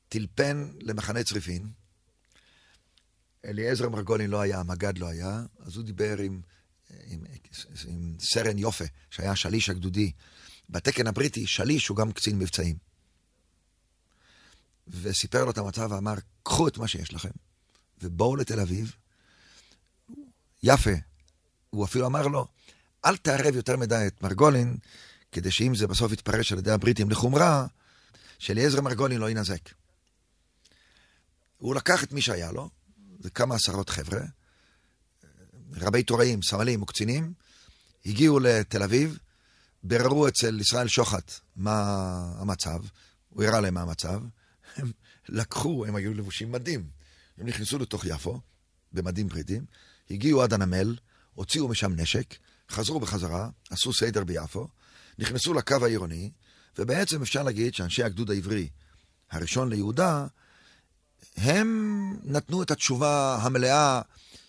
טלפן 0.08 0.68
למחנה 0.80 1.24
צריפין. 1.24 1.70
אליעזר 3.44 3.88
מרגולין 3.88 4.30
לא 4.30 4.40
היה, 4.40 4.60
המג"ד 4.60 4.98
לא 4.98 5.08
היה, 5.08 5.42
אז 5.58 5.76
הוא 5.76 5.84
דיבר 5.84 6.18
עם 6.18 6.40
עם, 7.06 7.24
עם 7.86 8.14
סרן 8.20 8.58
יופה, 8.58 8.84
שהיה 9.10 9.36
שליש 9.36 9.68
הגדודי. 9.70 10.12
בתקן 10.70 11.06
הבריטי, 11.06 11.46
שליש 11.46 11.88
הוא 11.88 11.96
גם 11.96 12.12
קצין 12.12 12.38
מבצעים. 12.38 12.76
וסיפר 14.88 15.44
לו 15.44 15.50
את 15.50 15.58
המצב 15.58 15.88
ואמר, 15.90 16.14
קחו 16.42 16.68
את 16.68 16.78
מה 16.78 16.88
שיש 16.88 17.14
לכם, 17.14 17.30
ובואו 18.02 18.36
לתל 18.36 18.60
אביב. 18.60 18.94
יפה. 20.62 20.90
הוא 21.70 21.84
אפילו 21.84 22.06
אמר 22.06 22.26
לו, 22.26 22.46
אל 23.04 23.16
תערב 23.16 23.56
יותר 23.56 23.76
מדי 23.76 24.04
את 24.06 24.22
מרגולין, 24.22 24.76
כדי 25.32 25.50
שאם 25.50 25.74
זה 25.74 25.86
בסוף 25.86 26.12
יתפרש 26.12 26.52
על 26.52 26.58
ידי 26.58 26.70
הבריטים 26.70 27.10
לחומרה, 27.10 27.66
שאליעזר 28.38 28.80
מרגולין 28.80 29.20
לא 29.20 29.30
ינזק. 29.30 29.68
הוא 31.58 31.74
לקח 31.74 32.04
את 32.04 32.12
מי 32.12 32.22
שהיה 32.22 32.52
לו, 32.52 32.68
זה 33.20 33.30
כמה 33.30 33.54
עשרות 33.54 33.90
חבר'ה, 33.90 34.20
רבי 35.72 36.02
תוראים, 36.02 36.42
סמלים 36.42 36.82
וקצינים, 36.82 37.32
הגיעו 38.06 38.38
לתל 38.38 38.82
אביב, 38.82 39.18
ביררו 39.82 40.28
אצל 40.28 40.60
ישראל 40.60 40.88
שוחט 40.88 41.32
מה 41.56 41.82
המצב, 42.36 42.80
הוא 43.28 43.44
הראה 43.44 43.60
להם 43.60 43.74
מה 43.74 43.82
המצב, 43.82 44.20
הם 44.76 44.92
לקחו, 45.28 45.86
הם 45.86 45.96
היו 45.96 46.14
לבושים 46.14 46.52
מדים, 46.52 46.88
הם 47.38 47.46
נכנסו 47.46 47.78
לתוך 47.78 48.04
יפו, 48.04 48.40
במדים 48.92 49.28
בריטים, 49.28 49.64
הגיעו 50.10 50.42
עד 50.42 50.52
הנמל, 50.52 50.96
הוציאו 51.34 51.68
משם 51.68 51.92
נשק, 51.92 52.34
חזרו 52.70 53.00
בחזרה, 53.00 53.48
עשו 53.70 53.92
סדר 53.92 54.24
ביפו, 54.24 54.68
נכנסו 55.20 55.54
לקו 55.54 55.76
העירוני, 55.82 56.30
ובעצם 56.78 57.22
אפשר 57.22 57.42
להגיד 57.42 57.74
שאנשי 57.74 58.02
הגדוד 58.02 58.30
העברי 58.30 58.68
הראשון 59.30 59.70
ליהודה, 59.70 60.26
הם 61.36 62.16
נתנו 62.24 62.62
את 62.62 62.70
התשובה 62.70 63.38
המלאה 63.42 64.00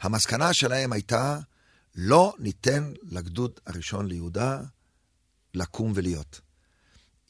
המסקנה 0.00 0.54
שלהם 0.54 0.92
הייתה, 0.92 1.38
לא 1.94 2.34
ניתן 2.38 2.92
לגדוד 3.02 3.60
הראשון 3.66 4.06
ליהודה 4.06 4.60
לקום 5.54 5.92
ולהיות. 5.94 6.40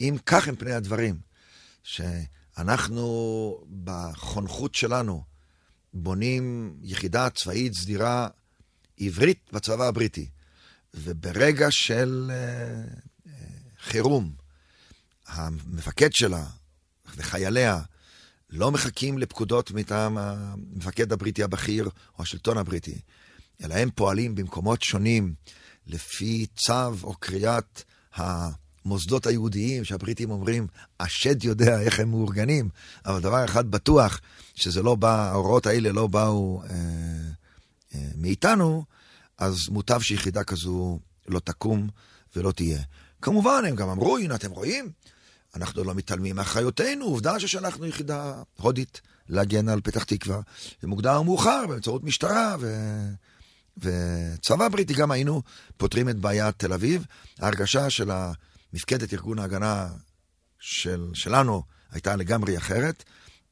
אם 0.01 0.17
כך 0.27 0.49
הם 0.49 0.57
פני 0.57 0.73
הדברים, 0.73 1.21
שאנחנו 1.83 3.05
בחונכות 3.85 4.75
שלנו 4.75 5.25
בונים 5.95 6.75
יחידה 6.83 7.31
צבאית 7.31 7.75
סדירה 7.75 8.29
עברית 8.99 9.39
בצבא 9.53 9.85
הבריטי, 9.89 10.29
וברגע 10.95 11.67
של 11.71 12.31
uh, 12.31 13.27
uh, 13.27 13.31
חירום, 13.81 14.33
המפקד 15.27 16.09
שלה 16.13 16.45
וחייליה 17.17 17.83
לא 18.51 18.71
מחכים 18.71 19.19
לפקודות 19.19 19.71
מטעם 19.71 20.19
המפקד 20.19 21.13
הבריטי 21.13 21.43
הבכיר 21.43 21.91
או 22.19 22.23
השלטון 22.23 22.59
הבריטי, 22.59 23.01
אלא 23.65 23.75
הם 23.75 23.91
פועלים 23.95 24.35
במקומות 24.35 24.83
שונים 24.83 25.35
לפי 25.87 26.47
צו 26.47 26.93
או 27.03 27.15
קריאת 27.15 27.83
המוסדות 28.85 29.27
היהודיים, 29.27 29.85
שהבריטים 29.85 30.31
אומרים, 30.31 30.67
השד 31.01 31.45
יודע 31.45 31.81
איך 31.81 32.01
הם 32.01 32.11
מאורגנים, 32.11 32.69
אבל 33.07 33.21
דבר 33.21 33.45
אחד 33.45 33.71
בטוח, 33.71 34.21
שזה 34.55 34.83
לא 34.83 34.95
בא, 34.95 35.31
ההוראות 35.31 35.67
האלה 35.67 35.93
לא 35.93 36.07
באו 36.07 36.63
אה, 36.63 36.69
אה, 37.95 38.09
מאיתנו, 38.17 38.85
אז 39.39 39.69
מוטב 39.69 40.01
שיחידה 40.01 40.45
כזו 40.45 40.99
לא 41.29 41.39
תקום 41.39 41.89
ולא 42.37 42.53
תהיה. 42.53 42.83
כמובן, 43.23 43.65
הם 43.69 43.77
גם 43.77 43.89
אמרו, 43.89 44.19
הנה, 44.19 44.35
אתם 44.35 44.51
רואים? 44.51 44.91
אנחנו 45.57 45.85
לא 45.85 45.95
מתעלמים 45.95 46.37
מאחריותנו, 46.37 47.05
עובדה 47.05 47.41
ששלחנו 47.41 47.87
יחידה 47.87 48.43
הודית 48.57 49.01
להגן 49.29 49.69
על 49.69 49.81
פתח 49.81 50.05
תקווה, 50.05 50.41
ומוקדם 50.83 51.15
או 51.17 51.25
מאוחר, 51.25 51.67
באמצעות 51.69 52.05
משטרה 52.05 52.57
ו... 52.61 52.97
וצבא 53.79 54.69
בריטי 54.69 54.95
גם 54.95 55.11
היינו 55.11 55.43
פותרים 55.77 56.09
את 56.09 56.17
בעיית 56.17 56.59
תל 56.59 56.73
אביב. 56.73 57.07
ההרגשה 57.39 57.91
של 57.91 58.11
מפקדת 58.73 59.15
ארגון 59.15 59.39
ההגנה 59.39 59.89
של, 60.59 61.11
שלנו 61.15 61.63
הייתה 61.91 62.17
לגמרי 62.17 62.59
אחרת, 62.59 63.05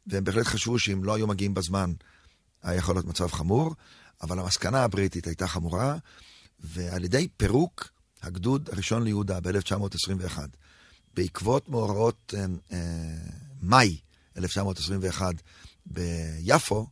והם 0.07 0.25
בהחלט 0.25 0.47
חשבו 0.47 0.79
שאם 0.79 1.05
לא 1.05 1.15
היו 1.15 1.27
מגיעים 1.27 1.55
בזמן, 1.55 1.93
היה 2.63 2.79
יכול 2.79 2.95
להיות 2.95 3.07
מצב 3.07 3.27
חמור, 3.27 3.75
אבל 4.23 4.39
המסקנה 4.39 4.85
הבריטית 4.85 5.27
הייתה 5.27 5.49
חמורה, 5.49 5.97
ועל 6.61 7.05
ידי 7.05 7.29
פירוק 7.37 7.89
הגדוד 8.23 8.69
הראשון 8.73 9.03
ליהודה 9.03 9.41
ב-1921, 9.41 10.39
בעקבות 11.15 11.69
מאורעות 11.69 12.35
אה, 12.37 12.45
אה, 12.73 12.79
מאי 13.63 13.99
1921 14.37 15.35
ביפו, 15.87 16.87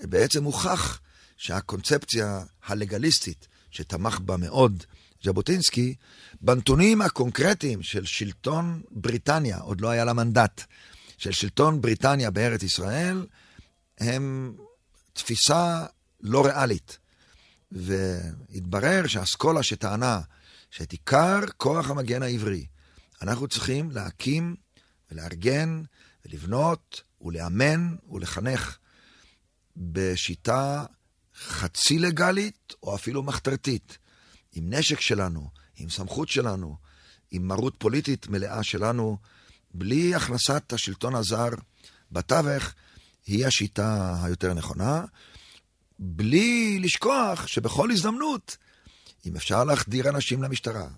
בעצם 0.00 0.44
הוכח 0.44 1.00
שהקונספציה 1.36 2.44
הלגליסטית, 2.66 3.48
שתמך 3.70 4.20
בה 4.20 4.36
מאוד 4.36 4.84
ז'בוטינסקי, 5.24 5.94
בנתונים 6.40 7.02
הקונקרטיים 7.02 7.82
של 7.82 8.04
שלטון 8.04 8.82
בריטניה, 8.90 9.58
עוד 9.58 9.80
לא 9.80 9.90
היה 9.90 10.04
לה 10.04 10.12
מנדט, 10.12 10.62
של 11.18 11.32
שלטון 11.32 11.80
בריטניה 11.80 12.30
בארץ 12.30 12.62
ישראל, 12.62 13.26
הם 13.98 14.54
תפיסה 15.12 15.86
לא 16.20 16.46
ריאלית. 16.46 16.98
והתברר 17.72 19.06
שהאסכולה 19.06 19.62
שטענה 19.62 20.20
שאת 20.70 20.92
עיקר 20.92 21.40
כוח 21.56 21.90
המגן 21.90 22.22
העברי 22.22 22.66
אנחנו 23.22 23.48
צריכים 23.48 23.90
להקים 23.90 24.54
ולארגן 25.10 25.82
ולבנות 26.26 27.02
ולאמן 27.20 27.96
ולחנך 28.12 28.78
בשיטה 29.76 30.84
חצי 31.36 31.98
לגלית 31.98 32.74
או 32.82 32.94
אפילו 32.94 33.22
מחתרתית, 33.22 33.98
עם 34.54 34.74
נשק 34.74 35.00
שלנו, 35.00 35.50
עם 35.76 35.90
סמכות 35.90 36.28
שלנו, 36.28 36.76
עם 37.30 37.48
מרות 37.48 37.74
פוליטית 37.78 38.28
מלאה 38.28 38.62
שלנו, 38.62 39.18
בלי 39.74 40.14
הכנסת 40.14 40.72
השלטון 40.72 41.14
הזר 41.14 41.48
בתווך, 42.12 42.72
היא 43.26 43.46
השיטה 43.46 44.16
היותר 44.24 44.54
נכונה, 44.54 45.04
בלי 45.98 46.78
לשכוח 46.82 47.46
שבכל 47.46 47.90
הזדמנות, 47.90 48.56
אם 49.26 49.36
אפשר 49.36 49.64
להחדיר 49.64 50.08
אנשים 50.08 50.42
למשטרה, 50.42 50.88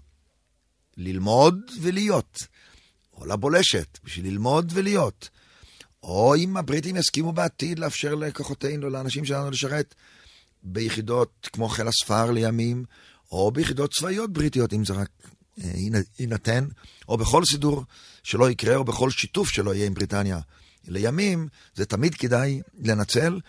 ללמוד 0.97 1.71
ולהיות, 1.81 2.47
או 3.12 3.27
לבולשת, 3.27 3.99
בשביל 4.05 4.27
ללמוד 4.27 4.73
ולהיות, 4.75 5.29
או 6.03 6.35
אם 6.37 6.57
הבריטים 6.57 6.97
יסכימו 6.97 7.33
בעתיד 7.33 7.79
לאפשר 7.79 8.14
לכוחותינו, 8.14 8.90
לאנשים 8.90 9.25
שלנו 9.25 9.51
לשרת 9.51 9.95
ביחידות 10.62 11.49
כמו 11.53 11.69
חיל 11.69 11.88
הספר 11.88 12.31
לימים, 12.31 12.85
או 13.32 13.50
ביחידות 13.50 13.92
צבאיות 13.92 14.32
בריטיות, 14.32 14.72
אם 14.72 14.84
זה 14.84 14.92
רק 14.92 15.08
אה, 15.64 15.70
יינתן, 16.18 16.66
או 17.08 17.16
בכל 17.16 17.44
סידור 17.44 17.84
שלא 18.22 18.50
יקרה, 18.50 18.76
או 18.76 18.84
בכל 18.84 19.10
שיתוף 19.10 19.48
שלא 19.48 19.74
יהיה 19.74 19.86
עם 19.86 19.94
בריטניה 19.94 20.40
לימים, 20.88 21.48
זה 21.74 21.84
תמיד 21.84 22.14
כדאי 22.14 22.60
לנצל. 22.78 23.40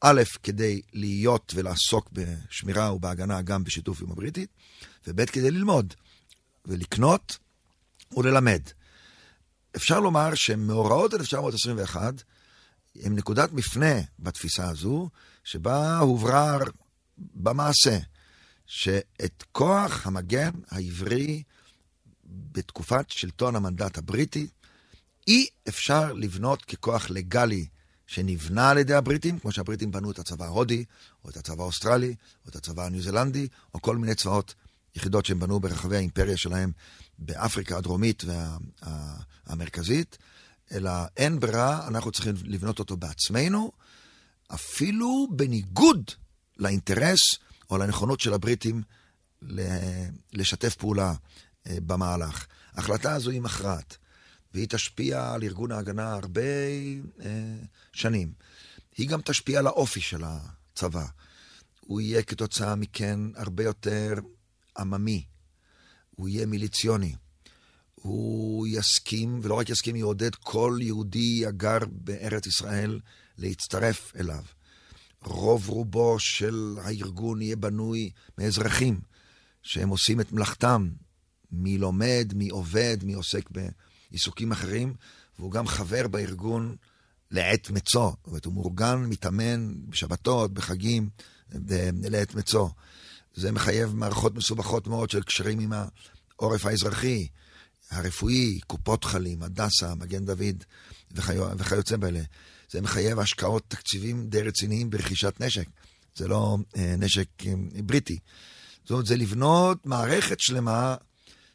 א', 0.00 0.22
כדי 0.42 0.80
להיות 0.92 1.52
ולעסוק 1.56 2.10
בשמירה 2.12 2.92
ובהגנה 2.92 3.42
גם 3.42 3.64
בשיתוף 3.64 4.02
עם 4.02 4.10
הבריטית, 4.10 4.50
וב', 5.06 5.24
כדי 5.24 5.50
ללמוד 5.50 5.94
ולקנות 6.66 7.38
וללמד. 8.16 8.62
אפשר 9.76 10.00
לומר 10.00 10.34
שמאורעות 10.34 11.14
1921 11.14 12.22
הם 13.02 13.16
נקודת 13.16 13.52
מפנה 13.52 13.94
בתפיסה 14.18 14.68
הזו, 14.68 15.08
שבה 15.44 15.98
הוברר 15.98 16.58
במעשה 17.18 17.98
שאת 18.66 19.44
כוח 19.52 20.06
המגן 20.06 20.50
העברי 20.70 21.42
בתקופת 22.24 23.10
שלטון 23.10 23.56
המנדט 23.56 23.98
הבריטי 23.98 24.46
אי 25.26 25.46
אפשר 25.68 26.12
לבנות 26.12 26.64
ככוח 26.64 27.10
לגלי 27.10 27.66
שנבנה 28.06 28.70
על 28.70 28.78
ידי 28.78 28.94
הבריטים, 28.94 29.38
כמו 29.38 29.52
שהבריטים 29.52 29.90
בנו 29.90 30.10
את 30.10 30.18
הצבא 30.18 30.44
ההודי, 30.44 30.84
או 31.24 31.30
את 31.30 31.36
הצבא 31.36 31.62
האוסטרלי, 31.62 32.14
או 32.44 32.48
את 32.50 32.56
הצבא 32.56 32.86
הניו 32.86 33.02
זלנדי, 33.02 33.48
או 33.74 33.82
כל 33.82 33.96
מיני 33.96 34.14
צבאות, 34.14 34.54
יחידות 34.94 35.26
שהם 35.26 35.40
בנו 35.40 35.60
ברחבי 35.60 35.96
האימפריה 35.96 36.36
שלהם 36.36 36.72
באפריקה 37.18 37.76
הדרומית 37.76 38.24
והמרכזית, 39.46 40.18
אלא 40.72 40.90
אין 41.16 41.40
ברירה, 41.40 41.88
אנחנו 41.88 42.12
צריכים 42.12 42.34
לבנות 42.44 42.78
אותו 42.78 42.96
בעצמנו, 42.96 43.72
אפילו 44.54 45.28
בניגוד 45.30 46.10
לאינטרס 46.56 47.20
או 47.70 47.78
לנכונות 47.78 48.20
של 48.20 48.32
הבריטים 48.32 48.82
לשתף 50.32 50.74
פעולה 50.74 51.14
אה, 51.66 51.78
במהלך. 51.86 52.46
ההחלטה 52.72 53.14
הזו 53.14 53.30
היא 53.30 53.40
מכרעת. 53.40 53.96
והיא 54.54 54.66
תשפיע 54.70 55.32
על 55.32 55.42
ארגון 55.42 55.72
ההגנה 55.72 56.12
הרבה 56.12 56.42
אה, 57.24 57.56
שנים. 57.92 58.32
היא 58.96 59.08
גם 59.08 59.20
תשפיע 59.20 59.58
על 59.58 59.66
האופי 59.66 60.00
של 60.00 60.22
הצבא. 60.24 61.06
הוא 61.80 62.00
יהיה 62.00 62.22
כתוצאה 62.22 62.74
מכן 62.74 63.20
הרבה 63.34 63.64
יותר 63.64 64.14
עממי, 64.78 65.24
הוא 66.10 66.28
יהיה 66.28 66.46
מיליציוני. 66.46 67.14
הוא 67.94 68.66
יסכים, 68.66 69.40
ולא 69.42 69.54
רק 69.54 69.68
יסכים, 69.70 69.96
יעודד 69.96 70.34
כל 70.34 70.78
יהודי 70.80 71.46
הגר 71.46 71.78
בארץ 71.90 72.46
ישראל 72.46 73.00
להצטרף 73.38 74.12
אליו. 74.16 74.42
רוב 75.24 75.68
רובו 75.68 76.18
של 76.18 76.76
הארגון 76.82 77.42
יהיה 77.42 77.56
בנוי 77.56 78.10
מאזרחים 78.38 79.00
שהם 79.62 79.88
עושים 79.88 80.20
את 80.20 80.32
מלאכתם, 80.32 80.88
מי 81.52 81.78
לומד, 81.78 82.32
מי 82.34 82.48
עובד, 82.48 82.96
מי 83.02 83.14
עוסק 83.14 83.48
ב... 83.52 83.68
עיסוקים 84.10 84.52
אחרים, 84.52 84.94
והוא 85.38 85.52
גם 85.52 85.66
חבר 85.66 86.08
בארגון 86.08 86.76
לעת 87.30 87.70
מצוא. 87.70 88.10
זאת 88.10 88.26
אומרת, 88.26 88.44
הוא 88.44 88.54
מאורגן, 88.54 89.04
מתאמן 89.08 89.74
בשבתות, 89.88 90.54
בחגים, 90.54 91.08
לעת 92.02 92.34
מצוא. 92.34 92.68
זה 93.34 93.52
מחייב 93.52 93.94
מערכות 93.94 94.34
מסובכות 94.34 94.86
מאוד 94.86 95.10
של 95.10 95.22
קשרים 95.22 95.58
עם 95.58 95.72
העורף 96.36 96.66
האזרחי, 96.66 97.28
הרפואי, 97.90 98.60
קופות 98.66 99.04
חלים, 99.04 99.42
הדסה, 99.42 99.94
מגן 99.94 100.24
דוד 100.24 100.64
וכיוצא 101.58 101.96
באלה. 101.96 102.22
זה 102.70 102.80
מחייב 102.80 103.18
השקעות 103.18 103.62
תקציבים 103.68 104.28
די 104.28 104.42
רציניים 104.42 104.90
ברכישת 104.90 105.40
נשק. 105.40 105.66
זה 106.14 106.28
לא 106.28 106.56
אה, 106.76 106.94
נשק 106.98 107.28
אה, 107.46 107.52
בריטי. 107.84 108.18
זאת 108.82 108.90
אומרת, 108.90 109.06
זה 109.06 109.16
לבנות 109.16 109.86
מערכת 109.86 110.40
שלמה 110.40 110.96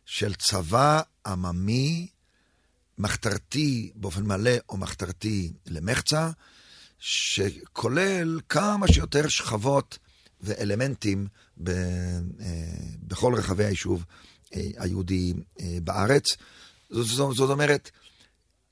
של 0.05 0.33
צבא 0.33 1.01
עממי, 1.25 2.07
מחתרתי 2.97 3.91
באופן 3.95 4.23
מלא 4.23 4.51
או 4.69 4.77
מחתרתי 4.77 5.53
למחצה, 5.67 6.31
שכולל 6.99 8.39
כמה 8.49 8.87
שיותר 8.87 9.27
שכבות 9.27 9.97
ואלמנטים 10.41 11.27
ב, 11.63 11.69
אה, 11.69 12.19
בכל 13.03 13.35
רחבי 13.35 13.65
היישוב 13.65 14.05
אה, 14.55 14.61
היהודי 14.77 15.33
אה, 15.59 15.77
בארץ. 15.83 16.25
זאת, 16.89 17.35
זאת 17.35 17.49
אומרת, 17.49 17.91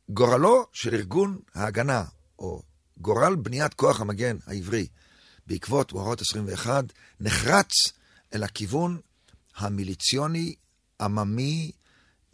גורלו 0.10 0.66
של 0.74 0.96
ארגון 0.96 1.40
ההגנה, 1.56 2.04
או 2.40 2.62
גורל 2.98 3.36
בניית 3.36 3.74
כוח 3.74 4.02
המגן 4.02 4.38
העברי 4.48 4.88
בעקבות 5.48 5.94
מאורעות 5.94 6.22
21, 6.22 6.84
נחרץ 7.20 7.72
אל 8.34 8.44
הכיוון 8.44 9.00
המיליציוני, 9.56 10.56
עממי, 11.02 11.72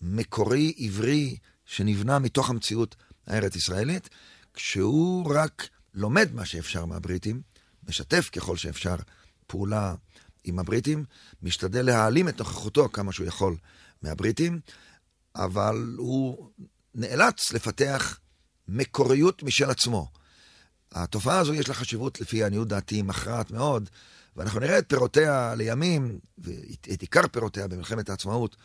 מקורי, 0.01 0.73
עברי, 0.77 1.37
שנבנה 1.65 2.19
מתוך 2.19 2.49
המציאות 2.49 2.95
הארץ-ישראלית, 3.27 4.09
כשהוא 4.53 5.33
רק 5.35 5.69
לומד 5.93 6.33
מה 6.33 6.45
שאפשר 6.45 6.85
מהבריטים, 6.85 7.41
משתף 7.87 8.29
ככל 8.29 8.57
שאפשר 8.57 8.95
פעולה 9.47 9.95
עם 10.43 10.59
הבריטים, 10.59 11.05
משתדל 11.41 11.85
להעלים 11.85 12.29
את 12.29 12.39
נוכחותו 12.39 12.89
כמה 12.89 13.11
שהוא 13.11 13.27
יכול 13.27 13.57
מהבריטים, 14.01 14.59
אבל 15.35 15.95
הוא 15.97 16.49
נאלץ 16.95 17.53
לפתח 17.53 18.19
מקוריות 18.67 19.43
משל 19.43 19.69
עצמו. 19.69 20.11
התופעה 20.91 21.39
הזו 21.39 21.53
יש 21.53 21.67
לה 21.67 21.73
חשיבות, 21.73 22.21
לפי 22.21 22.43
עניות 22.43 22.67
דעתי, 22.67 23.01
מכרעת 23.01 23.51
מאוד, 23.51 23.89
ואנחנו 24.35 24.59
נראה 24.59 24.79
את 24.79 24.85
פירותיה 24.87 25.55
לימים, 25.55 26.19
ואת 26.37 27.01
עיקר 27.01 27.27
פירותיה 27.27 27.67
במלחמת 27.67 28.09
העצמאות, 28.09 28.55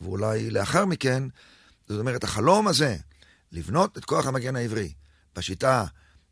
ואולי 0.00 0.50
לאחר 0.50 0.84
מכן, 0.84 1.22
זאת 1.88 2.00
אומרת, 2.00 2.24
החלום 2.24 2.68
הזה, 2.68 2.96
לבנות 3.52 3.98
את 3.98 4.04
כוח 4.04 4.26
המגן 4.26 4.56
העברי 4.56 4.92
בשיטה 5.36 5.84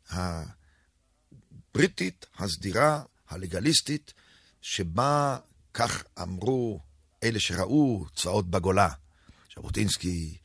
הבריטית, 0.09 2.25
הסדירה, 2.37 3.01
הלגליסטית, 3.29 4.13
שבה, 4.61 5.37
כך 5.73 6.03
אמרו 6.21 6.79
אלה 7.23 7.39
שראו 7.39 8.05
צבאות 8.15 8.49
בגולה. 8.49 8.89
ז'בוטינסקי, 9.55 10.37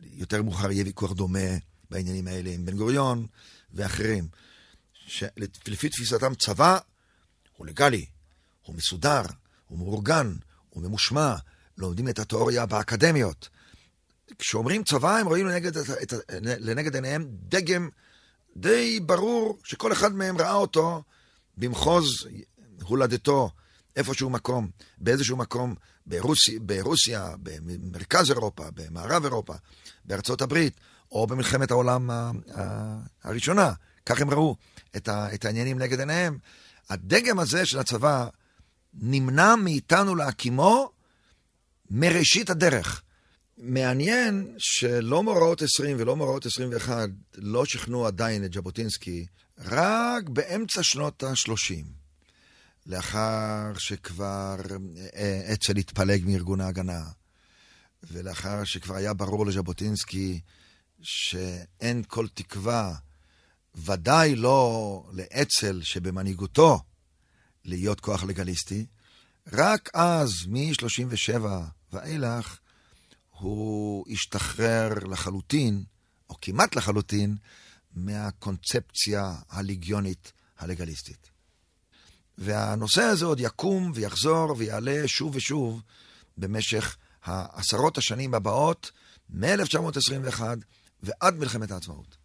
יותר 0.00 0.42
מאוחר 0.42 0.70
יהיה 0.70 0.84
ויכוח 0.84 1.12
דומה 1.12 1.48
בעניינים 1.90 2.26
האלה 2.26 2.50
עם 2.50 2.66
בן 2.66 2.76
גוריון 2.76 3.26
ואחרים. 3.72 4.28
שלפי 5.06 5.88
תפיסתם 5.88 6.34
צבא 6.34 6.78
הוא 7.56 7.66
לגלי, 7.66 8.06
הוא 8.62 8.76
מסודר, 8.76 9.22
הוא 9.66 9.78
מאורגן, 9.78 10.34
הוא 10.70 10.82
ממושמע, 10.82 11.34
לומדים 11.78 12.08
את 12.08 12.18
התיאוריה 12.18 12.66
באקדמיות. 12.66 13.48
כשאומרים 14.38 14.84
צבא, 14.84 15.16
הם 15.16 15.26
רואים 15.26 15.46
לנגד, 15.46 15.76
את, 15.76 15.90
את, 16.02 16.12
לנגד 16.38 16.94
עיניהם 16.94 17.26
דגם 17.30 17.88
די 18.56 19.00
ברור 19.00 19.58
שכל 19.64 19.92
אחד 19.92 20.12
מהם 20.12 20.38
ראה 20.38 20.54
אותו 20.54 21.02
במחוז 21.56 22.26
הולדתו, 22.82 23.50
איפשהו 23.96 24.30
מקום, 24.30 24.68
באיזשהו 24.98 25.36
מקום, 25.36 25.74
ברוסיה, 26.06 26.58
ברוסיה, 26.60 27.34
במרכז 27.42 28.30
אירופה, 28.30 28.64
במערב 28.74 29.24
אירופה, 29.24 29.54
בארצות 30.04 30.42
הברית, 30.42 30.80
או 31.12 31.26
במלחמת 31.26 31.70
העולם 31.70 32.10
הראשונה. 33.24 33.72
כך 34.06 34.20
הם 34.20 34.30
ראו 34.30 34.56
את, 34.96 35.08
ה, 35.08 35.34
את 35.34 35.44
העניינים 35.44 35.78
נגד 35.78 35.98
עיניהם. 35.98 36.38
הדגם 36.90 37.38
הזה 37.38 37.66
של 37.66 37.78
הצבא 37.78 38.28
נמנע 38.94 39.56
מאיתנו 39.56 40.14
להקימו 40.14 40.90
מראשית 41.90 42.50
הדרך. 42.50 43.02
מעניין 43.58 44.54
שלא 44.58 45.22
מאורעות 45.22 45.62
20 45.62 45.96
ולא 46.00 46.16
מאורעות 46.16 46.46
21 46.46 47.08
לא 47.34 47.64
שכנעו 47.64 48.06
עדיין 48.06 48.44
את 48.44 48.52
ז'בוטינסקי, 48.52 49.26
רק 49.58 50.28
באמצע 50.28 50.82
שנות 50.82 51.22
ה-30, 51.22 51.86
לאחר 52.86 53.72
שכבר 53.78 54.56
אה, 55.16 55.52
אצ"ל 55.52 55.76
התפלג 55.76 56.22
מארגון 56.26 56.60
ההגנה, 56.60 57.02
ולאחר 58.10 58.64
שכבר 58.64 58.94
היה 58.94 59.14
ברור 59.14 59.46
לז'בוטינסקי 59.46 60.40
שאין 61.02 62.02
כל 62.06 62.28
תקווה, 62.34 62.94
ודאי 63.74 64.36
לא 64.36 65.02
לאצ"ל 65.12 65.80
שבמנהיגותו 65.82 66.80
להיות 67.64 68.00
כוח 68.00 68.24
לגליסטי, 68.24 68.86
רק 69.52 69.90
אז, 69.94 70.30
מ-37 70.48 71.40
ואילך, 71.92 72.58
הוא 73.30 74.04
השתחרר 74.10 74.94
לחלוטין, 74.94 75.84
או 76.30 76.34
כמעט 76.40 76.76
לחלוטין, 76.76 77.36
מהקונספציה 77.94 79.34
הליגיונית 79.50 80.32
הלגליסטית. 80.58 81.30
והנושא 82.38 83.02
הזה 83.02 83.24
עוד 83.24 83.40
יקום 83.40 83.92
ויחזור 83.94 84.54
ויעלה 84.58 85.02
שוב 85.08 85.36
ושוב 85.36 85.82
במשך 86.36 86.96
העשרות 87.24 87.98
השנים 87.98 88.34
הבאות, 88.34 88.90
מ-1921 89.30 90.40
ועד 91.02 91.34
מלחמת 91.34 91.70
העצמאות. 91.70 92.15